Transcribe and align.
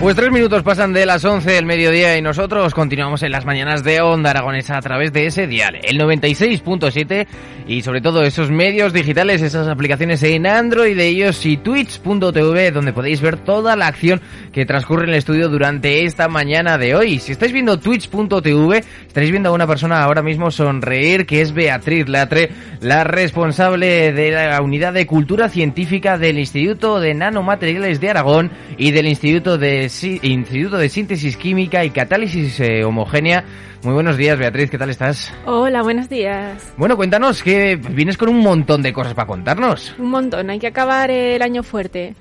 Pues 0.00 0.14
tres 0.14 0.30
minutos 0.30 0.62
pasan 0.62 0.92
de 0.92 1.04
las 1.06 1.24
11 1.24 1.50
del 1.50 1.66
mediodía 1.66 2.16
y 2.16 2.22
nosotros 2.22 2.72
continuamos 2.72 3.24
en 3.24 3.32
las 3.32 3.44
mañanas 3.44 3.82
de 3.82 4.00
Onda 4.00 4.30
Aragonesa 4.30 4.78
a 4.78 4.80
través 4.80 5.12
de 5.12 5.26
ese 5.26 5.48
dial, 5.48 5.76
el 5.82 5.98
96.7 5.98 7.26
y 7.68 7.82
sobre 7.82 8.00
todo 8.00 8.22
esos 8.22 8.50
medios 8.50 8.94
digitales, 8.94 9.42
esas 9.42 9.68
aplicaciones 9.68 10.22
en 10.22 10.46
Android 10.46 10.96
de 10.96 11.06
ellos 11.06 11.44
y 11.44 11.58
Twitch.tv 11.58 12.70
donde 12.70 12.94
podéis 12.94 13.20
ver 13.20 13.36
toda 13.36 13.76
la 13.76 13.88
acción 13.88 14.22
que 14.52 14.64
transcurre 14.64 15.04
en 15.04 15.10
el 15.10 15.16
estudio 15.16 15.50
durante 15.50 16.04
esta 16.04 16.28
mañana 16.28 16.78
de 16.78 16.94
hoy. 16.94 17.18
Si 17.18 17.32
estáis 17.32 17.52
viendo 17.52 17.78
Twitch.tv, 17.78 18.78
estaréis 19.06 19.30
viendo 19.30 19.50
a 19.50 19.52
una 19.52 19.66
persona 19.66 20.02
ahora 20.02 20.22
mismo 20.22 20.50
sonreír 20.50 21.26
que 21.26 21.42
es 21.42 21.52
Beatriz 21.52 22.08
Latre, 22.08 22.50
la 22.80 23.04
responsable 23.04 24.14
de 24.14 24.30
la 24.30 24.62
unidad 24.62 24.94
de 24.94 25.06
cultura 25.06 25.50
científica 25.50 26.16
del 26.16 26.38
Instituto 26.38 27.00
de 27.00 27.12
Nanomateriales 27.12 28.00
de 28.00 28.08
Aragón 28.08 28.50
y 28.78 28.92
del 28.92 29.06
Instituto 29.06 29.58
de 29.58 29.90
Instituto 30.22 30.78
de 30.78 30.88
Síntesis 30.88 31.36
Química 31.36 31.84
y 31.84 31.90
Catálisis 31.90 32.60
eh, 32.60 32.82
Homogénea. 32.82 33.44
Muy 33.82 33.94
buenos 33.94 34.16
días, 34.16 34.36
Beatriz, 34.36 34.70
¿qué 34.70 34.78
tal 34.78 34.90
estás? 34.90 35.32
Hola, 35.46 35.82
buenos 35.82 36.08
días. 36.08 36.72
Bueno, 36.76 36.96
cuéntanos, 36.96 37.44
que 37.44 37.76
vienes 37.76 38.16
con 38.16 38.28
un 38.28 38.40
montón 38.40 38.82
de 38.82 38.92
cosas 38.92 39.14
para 39.14 39.28
contarnos. 39.28 39.94
Un 39.98 40.10
montón, 40.10 40.50
hay 40.50 40.58
que 40.58 40.66
acabar 40.66 41.12
el 41.12 41.40
año 41.42 41.62
fuerte. 41.62 42.16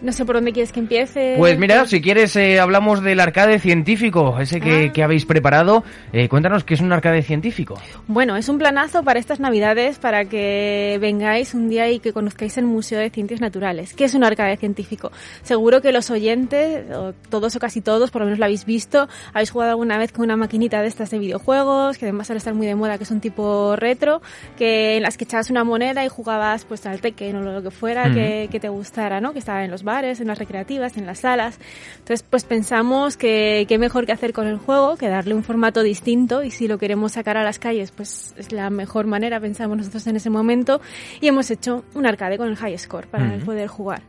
No 0.00 0.12
sé 0.12 0.24
por 0.24 0.36
dónde 0.36 0.52
quieres 0.52 0.72
que 0.72 0.78
empiece. 0.78 1.34
Pues 1.38 1.58
mira, 1.58 1.84
si 1.86 2.00
quieres 2.00 2.36
eh, 2.36 2.60
hablamos 2.60 3.02
del 3.02 3.18
arcade 3.18 3.58
científico, 3.58 4.38
ese 4.38 4.60
que, 4.60 4.92
que 4.92 5.02
habéis 5.02 5.26
preparado. 5.26 5.82
Eh, 6.12 6.28
cuéntanos 6.28 6.62
qué 6.62 6.74
es 6.74 6.80
un 6.80 6.92
arcade 6.92 7.22
científico. 7.22 7.74
Bueno, 8.06 8.36
es 8.36 8.48
un 8.48 8.58
planazo 8.58 9.02
para 9.02 9.18
estas 9.18 9.40
navidades, 9.40 9.98
para 9.98 10.24
que 10.26 10.98
vengáis 11.00 11.52
un 11.52 11.68
día 11.68 11.90
y 11.90 11.98
que 11.98 12.12
conozcáis 12.12 12.56
el 12.58 12.66
Museo 12.66 13.00
de 13.00 13.10
Ciencias 13.10 13.40
Naturales. 13.40 13.94
¿Qué 13.94 14.04
es 14.04 14.14
un 14.14 14.22
arcade 14.22 14.56
científico? 14.56 15.10
Seguro 15.42 15.80
que 15.82 15.90
los 15.90 16.10
oyentes, 16.10 16.90
o 16.94 17.12
todos 17.28 17.56
o 17.56 17.58
casi 17.58 17.80
todos, 17.80 18.12
por 18.12 18.20
lo 18.20 18.26
menos 18.26 18.38
lo 18.38 18.44
habéis 18.44 18.64
visto, 18.64 19.08
habéis 19.32 19.50
jugado 19.50 19.72
alguna 19.72 19.98
vez 19.98 20.12
con 20.12 20.24
una 20.24 20.36
maquinita 20.36 20.80
de 20.80 20.88
estas 20.88 21.10
de 21.10 21.18
videojuegos, 21.18 21.98
que 21.98 22.04
además 22.04 22.28
suele 22.28 22.38
estar 22.38 22.54
muy 22.54 22.66
de 22.66 22.76
moda, 22.76 22.98
que 22.98 23.04
es 23.04 23.10
un 23.10 23.20
tipo 23.20 23.74
retro, 23.74 24.22
que 24.56 24.96
en 24.96 25.02
las 25.02 25.16
que 25.16 25.24
echabas 25.24 25.50
una 25.50 25.64
moneda 25.64 26.04
y 26.04 26.08
jugabas 26.08 26.64
pues 26.64 26.86
al 26.86 27.00
Tekken 27.00 27.34
o 27.36 27.40
lo 27.40 27.62
que 27.62 27.72
fuera 27.72 28.12
que, 28.14 28.48
que 28.50 28.60
te 28.60 28.68
gustara, 28.68 29.20
¿no? 29.20 29.32
Que 29.32 29.40
estaba 29.40 29.64
en 29.64 29.70
los 29.70 29.82
bares, 29.92 30.20
en 30.20 30.28
las 30.28 30.38
recreativas, 30.38 30.96
en 30.98 31.06
las 31.06 31.20
salas. 31.20 31.58
Entonces, 31.98 32.22
pues 32.28 32.44
pensamos 32.44 33.16
que 33.16 33.64
qué 33.68 33.78
mejor 33.78 34.04
que 34.06 34.12
hacer 34.12 34.32
con 34.32 34.46
el 34.46 34.58
juego 34.58 34.96
que 34.96 35.08
darle 35.08 35.34
un 35.34 35.42
formato 35.42 35.82
distinto 35.82 36.42
y 36.44 36.50
si 36.50 36.68
lo 36.68 36.76
queremos 36.78 37.12
sacar 37.12 37.36
a 37.36 37.42
las 37.42 37.58
calles, 37.58 37.90
pues 37.90 38.34
es 38.36 38.52
la 38.52 38.68
mejor 38.70 39.06
manera, 39.06 39.40
pensamos 39.40 39.78
nosotros 39.78 40.06
en 40.06 40.16
ese 40.16 40.30
momento 40.30 40.80
y 41.20 41.26
hemos 41.28 41.50
hecho 41.50 41.84
un 41.94 42.04
arcade 42.06 42.36
con 42.36 42.48
el 42.48 42.56
high 42.56 42.76
score 42.78 43.06
para 43.06 43.24
uh 43.24 43.28
-huh. 43.28 43.44
poder 43.44 43.68
jugar. 43.68 44.02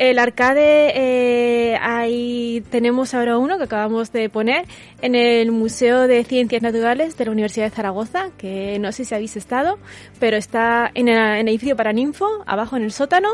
El 0.00 0.18
arcade, 0.18 0.92
eh, 0.94 1.76
ahí 1.78 2.64
tenemos 2.70 3.12
ahora 3.12 3.36
uno 3.36 3.58
que 3.58 3.64
acabamos 3.64 4.12
de 4.12 4.30
poner 4.30 4.64
en 5.02 5.14
el 5.14 5.52
Museo 5.52 6.06
de 6.06 6.24
Ciencias 6.24 6.62
Naturales 6.62 7.18
de 7.18 7.24
la 7.26 7.32
Universidad 7.32 7.66
de 7.66 7.76
Zaragoza, 7.76 8.30
que 8.38 8.78
no 8.78 8.92
sé 8.92 9.04
si 9.04 9.14
habéis 9.14 9.36
estado, 9.36 9.78
pero 10.18 10.38
está 10.38 10.90
en 10.94 11.08
el, 11.08 11.18
en 11.18 11.46
el 11.46 11.48
edificio 11.48 11.76
Paraninfo, 11.76 12.26
abajo 12.46 12.78
en 12.78 12.84
el 12.84 12.92
sótano 12.92 13.28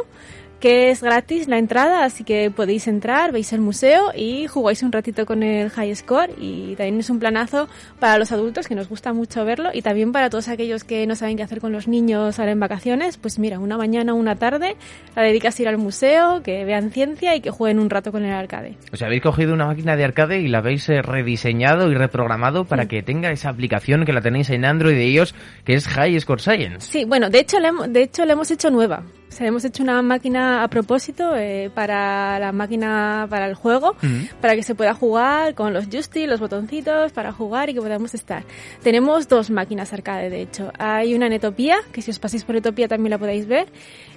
que 0.61 0.91
es 0.91 1.03
gratis 1.03 1.49
la 1.49 1.59
entrada, 1.59 2.05
así 2.05 2.25
que 2.25 2.51
podéis 2.51 2.89
entrar, 2.89 3.33
veis 3.33 3.53
el 3.53 3.61
museo 3.61 4.13
y 4.15 4.47
jugáis 4.47 4.83
un 4.83 4.93
ratito 4.93 5.27
con 5.27 5.43
el 5.43 5.71
High 5.71 5.95
Score 5.95 6.31
y 6.39 6.75
también 6.77 7.01
es 7.01 7.11
un 7.11 7.19
planazo 7.19 7.69
para 8.01 8.19
los 8.19 8.33
adultos 8.33 8.67
que 8.67 8.75
nos 8.75 8.89
gusta 8.89 9.13
mucho 9.13 9.45
verlo 9.45 9.71
y 9.73 9.83
también 9.83 10.13
para 10.13 10.31
todos 10.31 10.49
aquellos 10.49 10.85
que 10.85 11.07
no 11.07 11.15
saben 11.15 11.37
qué 11.37 11.43
hacer 11.43 11.61
con 11.61 11.73
los 11.73 11.89
niños 11.89 12.39
ahora 12.39 12.53
en 12.53 12.61
vacaciones, 12.61 13.17
pues 13.19 13.39
mira, 13.39 13.59
una 13.59 13.77
mañana 13.77 14.15
o 14.15 14.17
una 14.17 14.37
tarde 14.37 14.77
la 15.15 15.23
dedicas 15.23 15.59
a 15.59 15.63
ir 15.63 15.69
al 15.69 15.79
museo, 15.79 16.43
que 16.43 16.65
vean 16.65 16.91
ciencia 16.91 17.35
y 17.35 17.41
que 17.41 17.51
jueguen 17.51 17.79
un 17.79 17.91
rato 17.91 18.13
con 18.13 18.25
el 18.25 18.33
arcade. 18.33 18.77
O 18.93 18.97
sea, 18.97 19.09
habéis 19.09 19.23
cogido 19.23 19.53
una 19.53 19.67
máquina 19.67 19.97
de 19.97 20.05
arcade 20.05 20.41
y 20.41 20.49
la 20.49 20.59
habéis 20.59 20.87
rediseñado 20.89 21.91
y 21.91 21.95
reprogramado 21.95 22.65
para 22.65 22.85
sí. 22.85 22.89
que 22.89 23.03
tenga 23.03 23.31
esa 23.31 23.51
aplicación 23.51 24.05
que 24.05 24.13
la 24.13 24.21
tenéis 24.21 24.51
en 24.51 24.65
Android 24.65 24.95
de 24.95 25.05
ellos, 25.05 25.35
que 25.65 25.75
es 25.75 25.87
High 25.87 26.19
Score 26.21 26.41
Science. 26.41 26.91
Sí, 26.91 27.05
bueno, 27.05 27.31
de 27.31 27.41
hecho, 27.41 27.59
le, 27.61 27.71
de 27.89 28.03
hecho 28.03 28.25
le 28.25 28.33
hemos 28.33 28.51
hecho 28.51 28.71
nueva. 28.71 29.03
O 29.29 29.33
sea, 29.33 29.49
hemos 29.49 29.65
hecho 29.65 29.83
una 29.83 30.01
máquina 30.03 30.46
a 30.63 30.69
propósito 30.69 31.37
eh, 31.37 31.71
para 31.75 32.39
la 32.39 32.53
máquina, 32.53 33.27
para 33.29 33.47
el 33.47 33.55
juego, 33.55 33.91
uh 33.91 34.07
-huh. 34.07 34.31
para 34.41 34.55
que 34.55 34.63
se 34.63 34.75
pueda 34.75 34.95
jugar 34.95 35.55
con 35.55 35.73
los 35.73 35.89
joysticks, 35.89 36.29
los 36.29 36.41
botoncitos, 36.41 37.13
para 37.13 37.33
jugar 37.33 37.71
y 37.71 37.75
que 37.75 37.81
podamos 37.81 38.15
estar. 38.15 38.45
Tenemos 38.83 39.29
dos 39.29 39.51
máquinas 39.51 39.93
arcade, 39.93 40.31
de 40.31 40.43
hecho. 40.43 40.73
Hay 40.79 41.15
una 41.15 41.27
en 41.27 41.33
Etopía, 41.35 41.77
que 41.93 42.03
si 42.03 42.11
os 42.11 42.19
pasáis 42.19 42.45
por 42.45 42.57
Etopía 42.57 42.89
también 42.89 43.11
la 43.11 43.19
podéis 43.19 43.47
ver. 43.47 43.67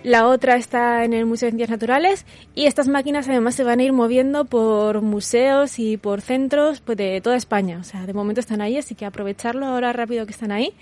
La 0.03 0.27
otra 0.27 0.55
está 0.55 1.03
en 1.03 1.13
el 1.13 1.25
Museo 1.25 1.47
de 1.47 1.51
Ciencias 1.51 1.69
Naturales. 1.69 2.25
Y 2.55 2.65
estas 2.65 2.87
máquinas 2.87 3.27
además 3.27 3.55
se 3.55 3.63
van 3.63 3.79
a 3.79 3.83
ir 3.83 3.93
moviendo 3.93 4.45
por 4.45 5.01
museos 5.01 5.79
y 5.79 5.97
por 5.97 6.21
centros 6.21 6.81
pues, 6.81 6.97
de 6.97 7.21
toda 7.21 7.35
España. 7.35 7.77
O 7.79 7.83
sea, 7.83 8.05
de 8.05 8.13
momento 8.13 8.39
están 8.39 8.61
ahí, 8.61 8.77
así 8.77 8.95
que 8.95 9.05
aprovecharlo 9.05 9.65
ahora 9.65 9.93
rápido 9.93 10.25
que 10.25 10.31
están 10.31 10.51
ahí 10.51 10.73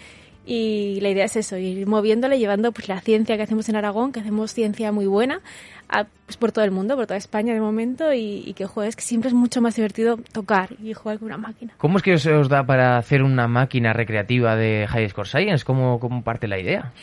y 0.47 0.99
la 1.01 1.09
idea 1.09 1.25
es 1.25 1.35
eso, 1.35 1.57
ir 1.57 1.85
moviéndole, 1.87 2.39
llevando 2.39 2.71
pues 2.71 2.87
la 2.87 3.01
ciencia 3.01 3.35
que 3.35 3.43
hacemos 3.43 3.67
en 3.67 3.75
Aragón, 3.75 4.13
que 4.13 4.21
hacemos 4.21 4.53
ciencia 4.53 4.93
muy 4.93 5.05
buena, 5.05 5.41
a, 5.89 6.05
pues, 6.25 6.37
por 6.37 6.53
todo 6.53 6.63
el 6.63 6.71
mundo, 6.71 6.95
por 6.95 7.05
toda 7.05 7.17
España 7.17 7.53
de 7.53 7.59
momento, 7.59 8.13
y, 8.13 8.53
que 8.55 8.65
juegues, 8.65 8.95
que 8.95 9.01
siempre 9.01 9.27
es 9.27 9.33
mucho 9.33 9.61
más 9.61 9.75
divertido 9.75 10.17
tocar 10.31 10.69
y 10.81 10.93
jugar 10.93 11.19
con 11.19 11.27
una 11.27 11.37
máquina. 11.37 11.73
¿Cómo 11.77 11.97
es 11.97 12.03
que 12.03 12.17
se 12.17 12.31
os 12.31 12.47
da 12.47 12.65
para 12.65 12.97
hacer 12.97 13.23
una 13.23 13.49
máquina 13.49 13.91
recreativa 13.91 14.55
de 14.55 14.87
High 14.87 15.09
Score 15.09 15.27
Science? 15.27 15.65
¿Cómo, 15.65 15.99
cómo 15.99 16.23
parte 16.23 16.47
la 16.47 16.59
idea? 16.59 16.93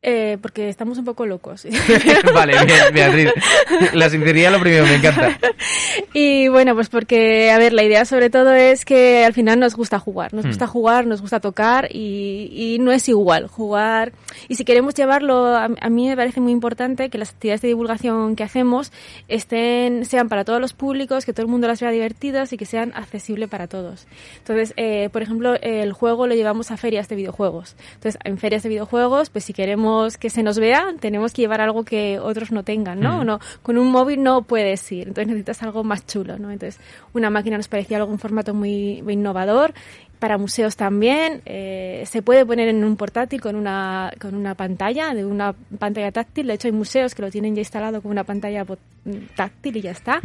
Eh, 0.00 0.38
porque 0.40 0.68
estamos 0.68 0.96
un 0.98 1.04
poco 1.04 1.26
locos. 1.26 1.66
vale, 2.34 2.52
bien, 2.64 2.78
Beatriz. 2.94 3.32
La 3.94 4.08
sinceridad 4.08 4.52
lo 4.52 4.60
primero, 4.60 4.86
me 4.86 4.94
encanta. 4.94 5.36
Y 6.12 6.46
bueno, 6.46 6.76
pues 6.76 6.88
porque, 6.88 7.50
a 7.50 7.58
ver, 7.58 7.72
la 7.72 7.82
idea 7.82 8.04
sobre 8.04 8.30
todo 8.30 8.52
es 8.54 8.84
que 8.84 9.24
al 9.24 9.32
final 9.32 9.58
nos 9.58 9.74
gusta 9.74 9.98
jugar. 9.98 10.32
Nos 10.32 10.44
hmm. 10.44 10.48
gusta 10.48 10.66
jugar, 10.68 11.06
nos 11.06 11.20
gusta 11.20 11.40
tocar 11.40 11.88
y, 11.90 12.48
y, 12.52 12.78
no 12.78 12.92
es 12.92 13.08
igual 13.08 13.48
jugar. 13.48 14.12
Y 14.46 14.54
si 14.54 14.64
queremos 14.64 14.94
llevarlo, 14.94 15.46
a, 15.48 15.64
a, 15.64 15.90
mí 15.90 16.06
me 16.06 16.16
parece 16.16 16.40
muy 16.40 16.52
importante 16.52 17.10
que 17.10 17.18
las 17.18 17.30
actividades 17.30 17.62
de 17.62 17.68
divulgación 17.68 18.36
que 18.36 18.44
hacemos 18.44 18.92
estén, 19.26 20.04
sean 20.04 20.28
para 20.28 20.44
todos 20.44 20.60
los 20.60 20.74
públicos, 20.74 21.26
que 21.26 21.32
todo 21.32 21.42
el 21.42 21.50
mundo 21.50 21.66
las 21.66 21.80
vea 21.80 21.90
divertidas 21.90 22.52
y 22.52 22.56
que 22.56 22.66
sean 22.66 22.92
accesibles 22.94 23.48
para 23.48 23.66
todos. 23.66 24.06
Entonces, 24.38 24.74
eh, 24.76 25.08
por 25.10 25.22
ejemplo, 25.22 25.56
el 25.60 25.92
juego 25.92 26.28
lo 26.28 26.36
llevamos 26.36 26.70
a 26.70 26.76
ferias 26.76 27.08
de 27.08 27.16
videojuegos. 27.16 27.74
Entonces, 27.94 28.20
en 28.22 28.38
ferias 28.38 28.62
de 28.62 28.68
videojuegos, 28.68 29.30
pues 29.30 29.44
si 29.44 29.52
queremos 29.52 29.87
que 30.18 30.30
se 30.30 30.42
nos 30.42 30.58
vea, 30.58 30.94
tenemos 31.00 31.32
que 31.32 31.42
llevar 31.42 31.60
algo 31.60 31.84
que 31.84 32.18
otros 32.18 32.52
no 32.52 32.62
tengan, 32.62 33.00
¿no? 33.00 33.22
Mm. 33.22 33.26
no 33.26 33.40
con 33.62 33.78
un 33.78 33.90
móvil 33.90 34.22
no 34.22 34.42
puedes 34.42 34.90
ir, 34.92 35.08
entonces 35.08 35.28
necesitas 35.28 35.62
algo 35.62 35.84
más 35.84 36.06
chulo, 36.06 36.38
¿no? 36.38 36.50
Entonces, 36.50 36.80
una 37.12 37.30
máquina 37.30 37.56
nos 37.56 37.68
parecía 37.68 37.98
algo 37.98 38.10
un 38.10 38.18
formato 38.18 38.54
muy, 38.54 39.02
muy 39.02 39.14
innovador 39.14 39.74
para 40.18 40.38
museos 40.38 40.76
también 40.76 41.42
eh, 41.46 42.04
se 42.06 42.22
puede 42.22 42.44
poner 42.44 42.68
en 42.68 42.84
un 42.84 42.96
portátil 42.96 43.40
con 43.40 43.56
una 43.56 44.12
con 44.20 44.34
una 44.34 44.54
pantalla 44.54 45.14
de 45.14 45.24
una 45.24 45.54
pantalla 45.78 46.10
táctil 46.12 46.48
de 46.48 46.54
hecho 46.54 46.68
hay 46.68 46.72
museos 46.72 47.14
que 47.14 47.22
lo 47.22 47.30
tienen 47.30 47.54
ya 47.54 47.60
instalado 47.60 48.02
con 48.02 48.10
una 48.10 48.24
pantalla 48.24 48.66
táctil 49.36 49.76
y 49.76 49.80
ya 49.82 49.92
está 49.92 50.20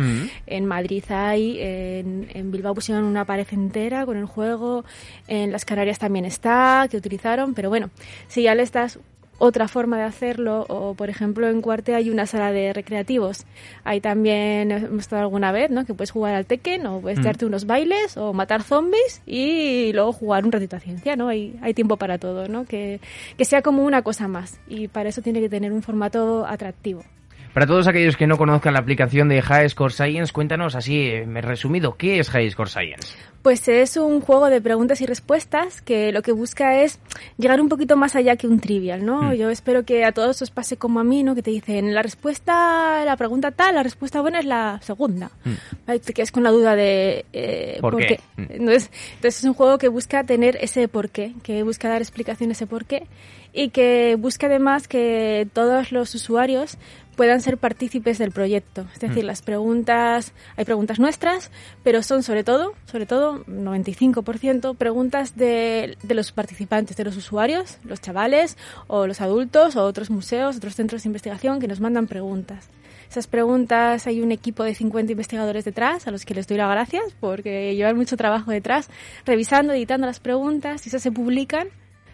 en 0.48 0.66
Madrid 0.66 1.04
hay 1.09 1.59
en, 1.59 2.27
en, 2.33 2.51
Bilbao 2.51 2.74
pusieron 2.74 3.04
una 3.04 3.25
pared 3.25 3.48
entera 3.51 4.06
con 4.06 4.18
el 4.18 4.25
juego 4.25 4.83
en 5.27 5.51
las 5.51 5.66
Canarias 5.66 6.00
también 6.00 6.25
está 6.25 6.88
que 6.89 6.98
utilizaron 6.98 7.54
pero 7.54 7.69
bueno 7.69 7.89
si 8.27 8.44
ya 8.44 8.56
le 8.56 8.63
estás 8.63 9.00
otra 9.44 9.68
forma 9.68 9.98
de 9.98 10.04
hacerlo, 10.04 10.66
o 10.69 10.94
por 10.94 11.10
ejemplo 11.10 11.50
en 11.50 11.62
Cuarte 11.62 11.95
hay 11.95 12.10
una 12.10 12.25
sala 12.25 12.54
de 12.54 12.72
recreativos. 12.72 13.45
Ahí 13.84 14.00
también 14.00 14.72
hemos 14.72 15.01
estado 15.01 15.22
alguna 15.22 15.51
vez, 15.51 15.69
¿no? 15.69 15.84
Que 15.86 15.94
puedes 15.94 16.12
jugar 16.12 16.34
al 16.34 16.45
Tekken, 16.45 16.86
o 16.88 17.01
puedes 17.01 17.19
mm. 17.19 17.24
darte 17.24 17.45
unos 17.45 17.66
bailes, 17.66 18.16
o 18.16 18.31
matar 18.31 18.63
zombies 18.63 19.22
y 19.25 19.92
luego 19.92 20.13
jugar 20.13 20.45
un 20.45 20.54
ratito 20.54 20.78
a 20.78 20.80
ciencia, 20.80 21.18
¿no? 21.18 21.28
Hay, 21.28 21.60
hay 21.62 21.74
tiempo 21.74 21.98
para 21.98 22.18
todo, 22.18 22.48
¿no? 22.48 22.63
Que, 22.63 23.01
que 23.38 23.44
sea 23.44 23.62
como 23.62 23.84
una 23.84 24.01
cosa 24.01 24.30
más. 24.30 24.62
Y 24.66 24.88
para 24.88 25.10
eso 25.10 25.22
tiene 25.22 25.42
que 25.42 25.50
tener 25.50 25.74
un 25.74 25.81
formato 25.81 26.45
atractivo. 26.48 27.04
Para 27.53 27.67
todos 27.67 27.88
aquellos 27.88 28.17
que 28.17 28.25
no 28.25 28.35
conozcan 28.39 28.73
la 28.73 28.79
aplicación 28.79 29.29
de 29.29 29.39
High 29.39 29.69
Score 29.69 29.94
Science, 29.94 30.33
cuéntanos 30.33 30.73
así, 30.73 31.01
eh, 31.01 31.25
resumido, 31.41 31.95
¿qué 31.97 32.17
es 32.17 32.31
High 32.31 32.50
Score 32.50 32.67
Science? 32.67 33.15
Pues 33.44 33.67
es 33.67 33.95
un 33.95 34.21
juego 34.21 34.50
de 34.50 34.59
preguntas 34.59 35.01
y 35.01 35.05
respuestas 35.05 35.81
que 35.81 36.11
lo 36.11 36.23
que 36.23 36.31
busca 36.31 36.81
es 36.81 36.97
llegar 37.38 37.61
un 37.61 37.69
poquito 37.69 37.95
más 37.95 38.15
allá 38.15 38.38
que 38.38 38.47
un 38.47 38.59
trivial, 38.59 39.05
¿no? 39.05 39.21
Mm. 39.21 39.33
Yo 39.33 39.50
espero 39.51 39.83
que 39.83 40.03
a 40.03 40.13
todos 40.13 40.41
os 40.41 40.50
pase 40.50 40.77
como 40.77 41.00
a 41.00 41.03
mí, 41.03 41.21
¿no? 41.23 41.35
Que 41.35 41.44
te 41.44 41.51
dicen 41.51 41.94
la 41.94 42.01
respuesta, 42.01 43.05
la 43.05 43.17
pregunta 43.17 43.51
tal, 43.51 43.75
la 43.75 43.83
respuesta 43.83 44.21
buena 44.21 44.39
es 44.39 44.45
la 44.45 44.79
segunda. 44.81 45.29
Mm. 45.44 45.91
Te 45.99 46.13
quedas 46.13 46.31
con 46.31 46.41
la 46.41 46.49
duda 46.49 46.75
de 46.75 47.25
eh, 47.33 47.77
por, 47.81 47.97
qué. 47.97 48.19
Mm. 48.38 48.45
Entonces, 48.49 48.89
entonces 49.15 49.39
es 49.39 49.44
un 49.44 49.53
juego 49.53 49.77
que 49.77 49.89
busca 49.89 50.23
tener 50.23 50.57
ese 50.59 50.88
por 50.88 51.09
qué, 51.09 51.33
que 51.44 51.61
busca 51.61 51.89
dar 51.89 52.01
explicación 52.01 52.49
ese 52.49 52.65
por 52.65 52.85
qué 52.85 53.07
y 53.51 53.69
que 53.69 54.15
busca 54.17 54.47
además 54.47 54.88
que 54.88 55.47
todos 55.53 55.91
los 55.91 56.15
usuarios 56.15 56.77
puedan 57.15 57.42
ser 57.42 57.57
partícipes 57.57 58.18
del 58.18 58.31
proyecto. 58.31 58.86
Es 58.94 59.00
decir, 59.00 59.24
mm. 59.24 59.27
las 59.27 59.42
preguntas, 59.42 60.33
hay 60.57 60.65
preguntas 60.65 61.00
nuestras, 61.00 61.51
pero 61.83 62.04
son 62.04 62.24
sobre 62.24 62.44
todo, 62.44 62.74
sobre 62.86 63.06
todo, 63.06 63.45
95% 63.45 64.75
preguntas 64.75 65.36
de, 65.36 65.98
de 66.01 66.13
los 66.13 66.31
participantes, 66.31 66.98
de 66.98 67.04
los 67.04 67.18
usuarios, 67.18 67.77
los 67.83 68.01
chavales 68.01 68.57
o 68.88 69.07
los 69.07 69.21
adultos 69.21 69.75
o 69.75 69.83
otros 69.83 70.10
museos, 70.10 70.57
otros 70.57 70.75
centros 70.75 71.04
de 71.04 71.10
investigación 71.10 71.60
que 71.60 71.68
nos 71.68 71.80
mandan 71.80 72.07
preguntas. 72.07 72.69
Esas 73.10 73.27
preguntas 73.27 74.07
hay 74.07 74.21
un 74.21 74.31
equipo 74.31 74.63
de 74.63 74.74
50 74.74 75.12
investigadores 75.12 75.66
detrás, 75.66 76.07
a 76.07 76.12
los 76.12 76.25
que 76.25 76.33
les 76.33 76.48
doy 76.48 76.57
las 76.57 76.71
gracias 76.71 77.04
porque 77.19 77.75
llevan 77.75 77.95
mucho 77.95 78.18
trabajo 78.18 78.50
detrás, 78.50 78.89
revisando, 79.24 79.74
editando 79.74 80.07
las 80.07 80.19
preguntas 80.19 80.86
y 80.86 80.89
esas 80.89 81.04
se 81.04 81.12
publican 81.12 81.68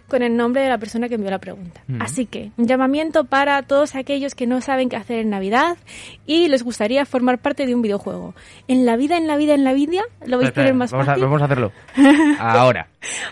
con 0.10 0.24
el 0.24 0.36
nombre 0.36 0.62
de 0.62 0.70
la 0.70 0.78
persona 0.78 1.08
que 1.08 1.16
envió 1.16 1.32
la 1.32 1.40
pregunta. 1.40 1.82
Así 2.00 2.26
que, 2.26 2.52
un 2.58 2.68
llamamiento 2.68 3.24
para 3.24 3.62
todos 3.64 3.96
aquellos 3.96 4.36
que 4.36 4.48
no 4.48 4.62
saben 4.62 4.90
qué 4.90 4.96
hacer 4.96 5.20
en 5.20 5.30
Navidad 5.30 5.78
y 6.26 6.48
les 6.48 6.64
gustaría 6.64 7.06
formar 7.06 7.40
parte 7.40 7.66
de 7.66 7.76
un 7.76 7.82
videojuego. 7.82 8.34
En 8.68 8.86
la 8.86 8.98
vida, 8.98 9.18
en 9.18 9.28
la 9.28 9.38
vida, 9.38 9.54
en 9.54 9.64
la 9.64 9.74
vida, 9.74 10.02
lo 10.26 10.38
vais 10.38 10.50
a 10.50 10.54
tener 10.54 10.74
más 10.74 10.92
fácil. 10.92 11.24
vamos 11.24 11.42
a 11.42 11.46
hacerlo. 11.46 11.72
Ahora. 12.40 12.88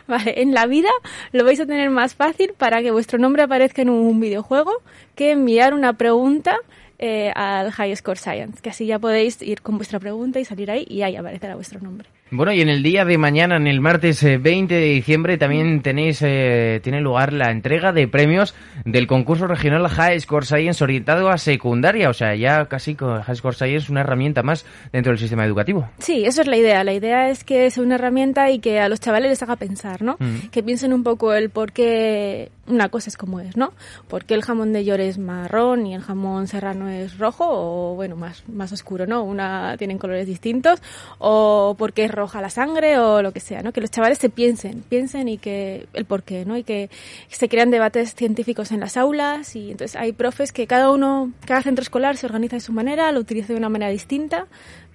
vale, 0.08 0.42
en 0.42 0.54
la 0.54 0.66
vida 0.66 0.90
lo 1.34 1.44
vais 1.44 1.60
a 1.60 1.66
tener 1.66 1.90
más 1.90 2.16
fácil 2.16 2.54
para 2.58 2.82
que 2.82 2.92
vuestro 2.92 3.20
nombre 3.20 3.44
aparezca 3.44 3.82
en 3.82 3.90
un 3.90 4.20
videojuego 4.20 4.72
que 5.16 5.32
enviar 5.32 5.74
una 5.74 5.94
pregunta 5.94 6.58
eh, 7.00 7.32
al 7.36 7.72
High 7.72 7.96
Score 7.96 8.18
Science, 8.18 8.62
que 8.62 8.70
así 8.70 8.86
ya 8.86 9.00
podéis 9.00 9.42
ir 9.42 9.62
con 9.62 9.78
vuestra 9.78 10.00
pregunta 10.00 10.40
y 10.40 10.46
salir 10.46 10.72
ahí 10.72 10.86
y 10.90 11.02
ahí 11.04 11.16
aparecerá 11.16 11.56
vuestro 11.56 11.80
nombre. 11.80 12.08
Bueno, 12.30 12.52
y 12.52 12.62
en 12.62 12.68
el 12.68 12.84
día 12.84 13.06
de 13.06 13.18
mañana, 13.18 13.56
en 13.56 13.68
el 13.68 13.80
martes 13.80 14.22
20 14.22 14.76
eh, 14.76 14.80
de 14.80 14.86
diciembre, 14.86 15.38
también 15.38 15.82
tenéis, 15.82 16.22
eh, 16.22 16.82
tiene 16.84 17.00
lugar 17.00 17.32
la 17.32 17.52
entrega 17.52 17.94
de 17.94 18.08
premios 18.08 18.54
del 18.84 19.08
concurso 19.08 19.48
regional 19.48 19.88
High 19.88 20.20
Score 20.20 20.46
Science 20.46 20.84
orientado 20.84 21.30
a 21.30 21.38
secundaria. 21.38 22.10
O 22.10 22.14
sea, 22.14 22.36
ya 22.36 22.66
casi 22.66 22.96
High 22.96 23.36
Score 23.36 23.56
Science 23.56 23.86
es 23.86 23.90
una 23.90 24.02
herramienta 24.02 24.44
más 24.44 24.66
dentro 24.92 25.12
del 25.12 25.20
sistema 25.20 25.46
educativo. 25.46 25.90
Sí, 26.00 26.26
eso 26.26 26.42
es 26.42 26.48
la 26.48 26.58
idea. 26.58 26.84
La 26.84 26.94
idea 26.94 27.30
es 27.30 27.46
que 27.46 27.72
sea 27.72 27.84
una 27.84 27.96
herramienta 27.96 28.52
y 28.52 28.60
que 28.60 28.82
a 28.82 28.90
los 28.90 29.00
chavales 29.00 29.30
les 29.30 29.42
haga 29.42 29.56
pensar, 29.56 30.02
¿no? 30.02 30.18
Mm. 30.20 30.50
Que 30.52 30.64
piensen 30.64 30.92
un 30.92 31.04
poco 31.04 31.34
el 31.34 31.50
por 31.50 31.72
qué 31.72 32.52
una 32.68 32.90
cosa 32.90 33.10
es 33.10 33.18
como 33.18 33.40
es, 33.40 33.58
¿no? 33.58 33.74
¿Por 34.08 34.26
qué 34.26 34.34
el 34.34 34.44
jamón 34.44 34.74
de 34.74 34.84
York 34.84 35.02
es 35.02 35.18
marrón 35.18 35.86
y 35.86 35.96
el 35.96 36.02
jamón 36.02 36.48
serrano 36.48 36.90
es 36.90 37.18
rojo 37.18 37.46
o, 37.48 37.96
bueno, 37.96 38.16
más, 38.16 38.44
más 38.48 38.72
oscuro, 38.72 39.08
¿no? 39.08 39.24
Una 39.24 39.76
tienen 39.78 39.98
colores 39.98 40.28
distintos 40.28 40.82
o 41.18 41.76
por 41.78 41.94
qué 41.94 42.06
es 42.06 42.12
roja 42.12 42.42
la 42.42 42.50
sangre 42.50 43.00
o 43.00 43.22
lo 43.22 43.32
que 43.32 43.40
sea, 43.40 43.62
¿no? 43.62 43.72
Que 43.72 43.82
los 43.82 43.92
chavales 43.92 44.18
se 44.18 44.30
piensen, 44.30 44.84
piensen 44.88 45.28
y 45.28 45.38
que 45.38 45.88
el 45.94 46.06
por 46.06 46.24
qué, 46.24 46.46
¿no? 46.46 46.58
Y 46.58 46.64
que 46.64 46.90
se 47.30 47.50
crean 47.50 47.72
debates 47.72 48.14
científicos 48.16 48.72
en 48.72 48.80
las 48.80 48.98
aulas 48.98 49.56
y 49.56 49.72
entonces 49.72 49.96
hay 49.96 50.12
profes 50.12 50.52
que 50.52 50.68
cada 50.68 50.92
uno, 50.92 51.32
cada 51.46 51.62
centro 51.62 51.82
escolar 51.82 52.18
se 52.18 52.26
organiza 52.26 52.58
de 52.58 52.62
su 52.62 52.74
manera, 52.74 53.12
lo 53.12 53.20
utiliza 53.20 53.54
de 53.54 53.60
una 53.60 53.70
manera 53.70 53.92
distinta, 53.92 54.48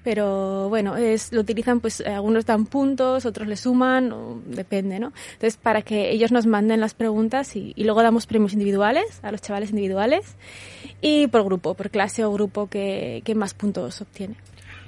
pero 0.02 0.68
bueno, 0.68 0.96
es, 0.96 1.32
lo 1.32 1.40
utilizan, 1.40 1.80
pues 1.80 2.00
algunos 2.00 2.46
dan 2.46 2.66
puntos, 2.66 3.26
otros 3.26 3.48
le 3.48 3.56
suman, 3.56 4.42
depende, 4.46 4.98
¿no? 4.98 5.12
Entonces, 5.34 5.56
para 5.56 5.82
que 5.82 6.10
ellos 6.10 6.32
nos 6.32 6.46
manden 6.46 6.80
las 6.80 6.94
preguntas 6.94 7.54
y, 7.56 7.72
y, 7.76 7.84
luego 7.84 8.02
damos 8.02 8.26
premios 8.26 8.52
individuales 8.52 9.20
a 9.22 9.30
los 9.32 9.40
chavales 9.40 9.70
individuales 9.70 10.36
y 11.00 11.26
por 11.28 11.44
grupo, 11.44 11.74
por 11.74 11.90
clase 11.90 12.24
o 12.24 12.32
grupo 12.32 12.68
que, 12.68 13.22
que 13.24 13.34
más 13.34 13.54
puntos 13.54 14.00
obtiene. 14.00 14.36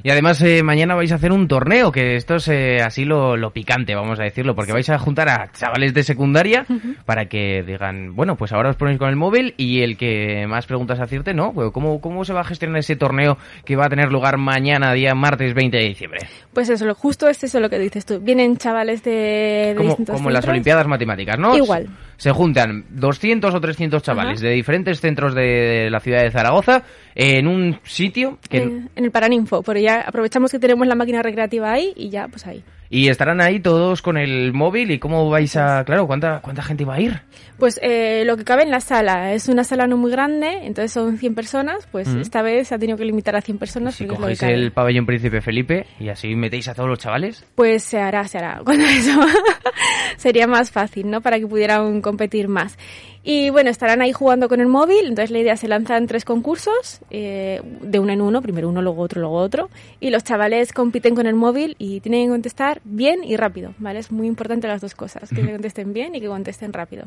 Y 0.05 0.11
además 0.11 0.43
eh, 0.43 0.63
mañana 0.63 0.95
vais 0.95 1.11
a 1.13 1.15
hacer 1.15 1.33
un 1.33 1.49
torneo, 1.49 1.91
que 1.91 2.17
esto 2.17 2.35
es 2.35 2.47
eh, 2.49 2.83
así 2.83 3.07
lo, 3.07 3.39
lo, 3.39 3.53
picante, 3.53 3.95
vamos 3.95 4.21
a 4.21 4.25
decirlo, 4.25 4.55
porque 4.55 4.75
vais 4.75 4.91
a 4.91 4.99
juntar 4.99 5.31
a 5.31 5.51
chavales 5.51 5.95
de 5.95 6.03
secundaria 6.03 6.67
para 7.07 7.25
que 7.25 7.63
digan, 7.67 8.15
bueno, 8.15 8.37
pues 8.37 8.53
ahora 8.53 8.69
os 8.69 8.77
ponéis 8.77 8.99
con 8.99 9.09
el 9.09 9.17
móvil 9.17 9.55
y 9.57 9.81
el 9.81 9.97
que 9.97 10.47
más 10.47 10.67
preguntas 10.67 11.01
acierte, 11.01 11.33
¿no? 11.33 11.55
¿Cómo, 11.73 12.03
¿Cómo 12.03 12.27
se 12.27 12.35
va 12.35 12.43
a 12.43 12.45
gestionar 12.45 12.81
ese 12.81 12.97
torneo 12.97 13.39
que 13.65 13.77
va 13.77 13.87
a 13.87 13.89
tener 13.89 14.13
lugar 14.13 14.37
mañana, 14.37 14.93
día 14.93 15.15
martes 15.15 15.55
20 15.55 15.75
de 15.75 15.85
diciembre? 15.85 16.21
Pues 16.53 16.69
eso, 16.69 16.95
justo 16.95 17.27
es 17.27 17.43
eso 17.43 17.59
lo 17.59 17.71
que 17.71 17.79
dices 17.79 18.05
tú. 18.05 18.21
Vienen 18.21 18.59
chavales 18.59 19.03
de, 19.05 19.75
de 19.75 19.75
como, 19.75 19.97
como 19.97 20.29
las 20.29 20.47
Olimpiadas 20.47 20.87
Matemáticas, 20.87 21.39
¿no? 21.39 21.57
Igual 21.57 21.89
se 22.17 22.31
juntan 22.31 22.85
200 22.91 23.55
o 23.55 23.61
300 23.61 24.03
chavales 24.03 24.41
de 24.41 24.51
diferentes 24.51 25.01
centros 25.01 25.35
de, 25.35 25.89
la 25.91 26.01
ciudad 26.01 26.23
de 26.23 26.31
Zaragoza 26.31 26.83
en 27.15 27.47
un 27.47 27.79
sitio 27.85 28.39
que... 28.49 28.59
En, 28.59 28.91
el 28.97 29.11
Paraninfo, 29.11 29.63
pero 29.63 29.81
ya 29.81 30.01
aprovechamos 30.01 30.51
que 30.51 30.59
tenemos 30.59 30.87
la 30.87 30.95
máquina 30.95 31.23
recreativa 31.23 31.73
ahí 31.73 31.93
y 31.97 32.11
ya, 32.11 32.29
pues 32.29 32.47
ahí. 32.47 32.63
Y 32.95 33.09
estarán 33.09 33.41
ahí 33.41 33.59
todos 33.59 34.03
con 34.03 34.17
el 34.17 34.53
móvil 34.53 34.93
y 34.93 35.01
cómo 35.01 35.29
vais 35.29 35.57
a... 35.57 35.83
Claro, 35.85 36.07
¿cuánta, 36.07 36.41
cuánta 36.41 36.63
gente 36.63 36.85
va 36.85 36.95
a 36.95 37.01
ir? 37.01 37.23
Pues 37.59 37.81
eh, 37.83 38.23
lo 38.25 38.37
que 38.37 38.45
cabe 38.45 38.63
en 38.63 38.71
la 38.71 38.79
sala. 38.79 39.33
Es 39.33 39.49
una 39.49 39.65
sala 39.65 39.89
no 39.89 39.97
muy 39.97 40.13
grande, 40.13 40.61
entonces 40.63 40.93
son 40.93 41.19
100 41.19 41.35
personas. 41.35 41.89
Pues 41.91 42.07
esta 42.07 42.41
vez 42.43 42.69
se 42.69 42.77
ha 42.77 42.79
tenido 42.79 42.97
que 42.97 43.05
limitar 43.05 43.35
a 43.35 43.41
100 43.41 43.59
personas. 43.59 43.97
Si 43.97 44.07
cogéis 44.07 44.41
el 44.45 44.71
pabellón 44.71 45.07
Príncipe 45.07 45.41
Felipe 45.41 45.87
y 45.99 46.09
así 46.09 46.37
metéis 46.37 46.69
a 46.69 46.75
todos 46.75 46.89
los 46.89 47.01
chavales. 47.01 47.45
Pues 47.57 47.83
se 47.83 47.99
hará, 47.99 48.29
se 48.29 48.39
hará. 48.39 48.61
Cuando 48.65 48.85
eso 48.85 49.21
sería 50.17 50.47
más 50.47 50.71
fácil, 50.71 51.11
¿no? 51.11 51.21
Para 51.21 51.41
que 51.41 51.49
pudieran 51.49 52.01
competir 52.01 52.47
más. 52.47 52.79
Y 53.27 53.49
bueno, 53.49 53.71
estarán 53.71 54.03
ahí 54.03 54.13
jugando 54.13 54.51
con 54.51 54.61
el 54.61 54.67
móvil, 54.67 55.07
entonces 55.07 55.31
la 55.31 55.39
idea 55.39 55.57
se 55.57 55.67
lanzan 55.67 56.07
tres 56.07 56.27
concursos, 56.27 57.01
eh, 57.11 57.63
de 57.81 57.99
uno 57.99 58.13
en 58.13 58.21
uno, 58.21 58.43
primero 58.43 58.69
uno, 58.69 58.83
luego 58.83 59.01
otro, 59.01 59.23
luego 59.23 59.37
otro, 59.37 59.71
y 59.99 60.11
los 60.11 60.25
chavales 60.25 60.75
compiten 60.75 61.15
con 61.15 61.27
el 61.27 61.35
móvil 61.35 61.75
y 61.79 62.01
tienen 62.01 62.27
que 62.27 62.33
contestar 62.33 62.83
bien 62.85 63.25
y 63.25 63.37
rápido, 63.37 63.75
¿vale? 63.79 64.01
Es 64.01 64.13
muy 64.13 64.27
importante 64.27 64.69
las 64.69 64.83
dos 64.83 64.95
cosas, 64.95 65.31
que 65.31 65.41
contesten 65.43 65.95
bien 65.95 66.15
y 66.15 66.21
que 66.21 66.27
contesten 66.27 66.75
rápido. 66.75 67.07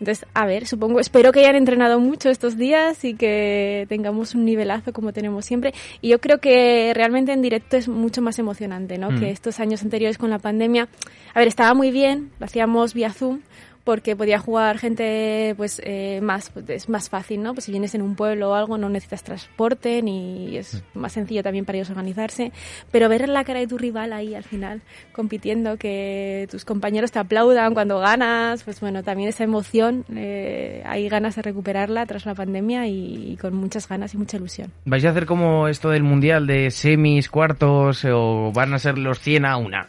Entonces, 0.00 0.26
a 0.34 0.44
ver, 0.44 0.66
supongo, 0.66 1.00
espero 1.00 1.32
que 1.32 1.40
hayan 1.40 1.56
entrenado 1.56 1.98
mucho 1.98 2.28
estos 2.28 2.58
días 2.58 3.02
y 3.02 3.14
que 3.14 3.86
tengamos 3.88 4.34
un 4.34 4.44
nivelazo 4.44 4.92
como 4.92 5.14
tenemos 5.14 5.46
siempre. 5.46 5.72
Y 6.02 6.08
yo 6.10 6.20
creo 6.20 6.40
que 6.40 6.92
realmente 6.94 7.32
en 7.32 7.40
directo 7.40 7.78
es 7.78 7.88
mucho 7.88 8.20
más 8.20 8.38
emocionante, 8.38 8.98
¿no? 8.98 9.08
Que 9.18 9.30
estos 9.30 9.60
años 9.60 9.82
anteriores 9.82 10.18
con 10.18 10.28
la 10.28 10.38
pandemia. 10.38 10.88
A 11.32 11.38
ver, 11.38 11.48
estaba 11.48 11.72
muy 11.72 11.90
bien, 11.90 12.32
lo 12.38 12.44
hacíamos 12.44 12.92
vía 12.92 13.12
Zoom, 13.12 13.40
porque 13.84 14.16
podía 14.16 14.38
jugar 14.38 14.78
gente 14.78 15.54
pues 15.56 15.80
eh, 15.84 16.20
más 16.22 16.50
pues, 16.50 16.68
es 16.70 16.88
más 16.88 17.10
fácil 17.10 17.42
no 17.42 17.52
pues 17.52 17.66
si 17.66 17.70
vienes 17.70 17.94
en 17.94 18.02
un 18.02 18.16
pueblo 18.16 18.50
o 18.50 18.54
algo 18.54 18.78
no 18.78 18.88
necesitas 18.88 19.22
transporte 19.22 20.02
ni 20.02 20.56
es 20.56 20.82
mm. 20.94 20.98
más 20.98 21.12
sencillo 21.12 21.42
también 21.42 21.64
para 21.64 21.78
ellos 21.78 21.90
organizarse. 21.90 22.52
Pero 22.90 23.08
ver 23.08 23.28
la 23.28 23.44
cara 23.44 23.60
de 23.60 23.66
tu 23.66 23.78
rival 23.78 24.12
ahí 24.12 24.34
al 24.34 24.44
final 24.44 24.82
compitiendo 25.12 25.76
que 25.76 26.48
tus 26.50 26.64
compañeros 26.64 27.12
te 27.12 27.18
aplaudan 27.18 27.74
cuando 27.74 27.98
ganas 27.98 28.62
pues 28.64 28.80
bueno 28.80 29.02
también 29.02 29.28
esa 29.28 29.44
emoción 29.44 30.04
eh, 30.14 30.82
hay 30.86 31.08
ganas 31.08 31.36
de 31.36 31.42
recuperarla 31.42 32.06
tras 32.06 32.24
la 32.26 32.34
pandemia 32.34 32.86
y, 32.86 33.36
con 33.40 33.54
muchas 33.54 33.88
ganas 33.88 34.14
y 34.14 34.16
mucha 34.16 34.36
ilusión. 34.36 34.72
Vais 34.84 35.04
a 35.04 35.10
hacer 35.10 35.26
como 35.26 35.68
esto 35.68 35.90
del 35.90 36.02
mundial 36.02 36.46
de 36.46 36.70
semis 36.70 37.28
cuartos 37.28 38.04
o 38.04 38.52
van 38.52 38.72
a 38.72 38.78
ser 38.78 38.98
los 38.98 39.20
100 39.20 39.44
a 39.44 39.56
una 39.56 39.88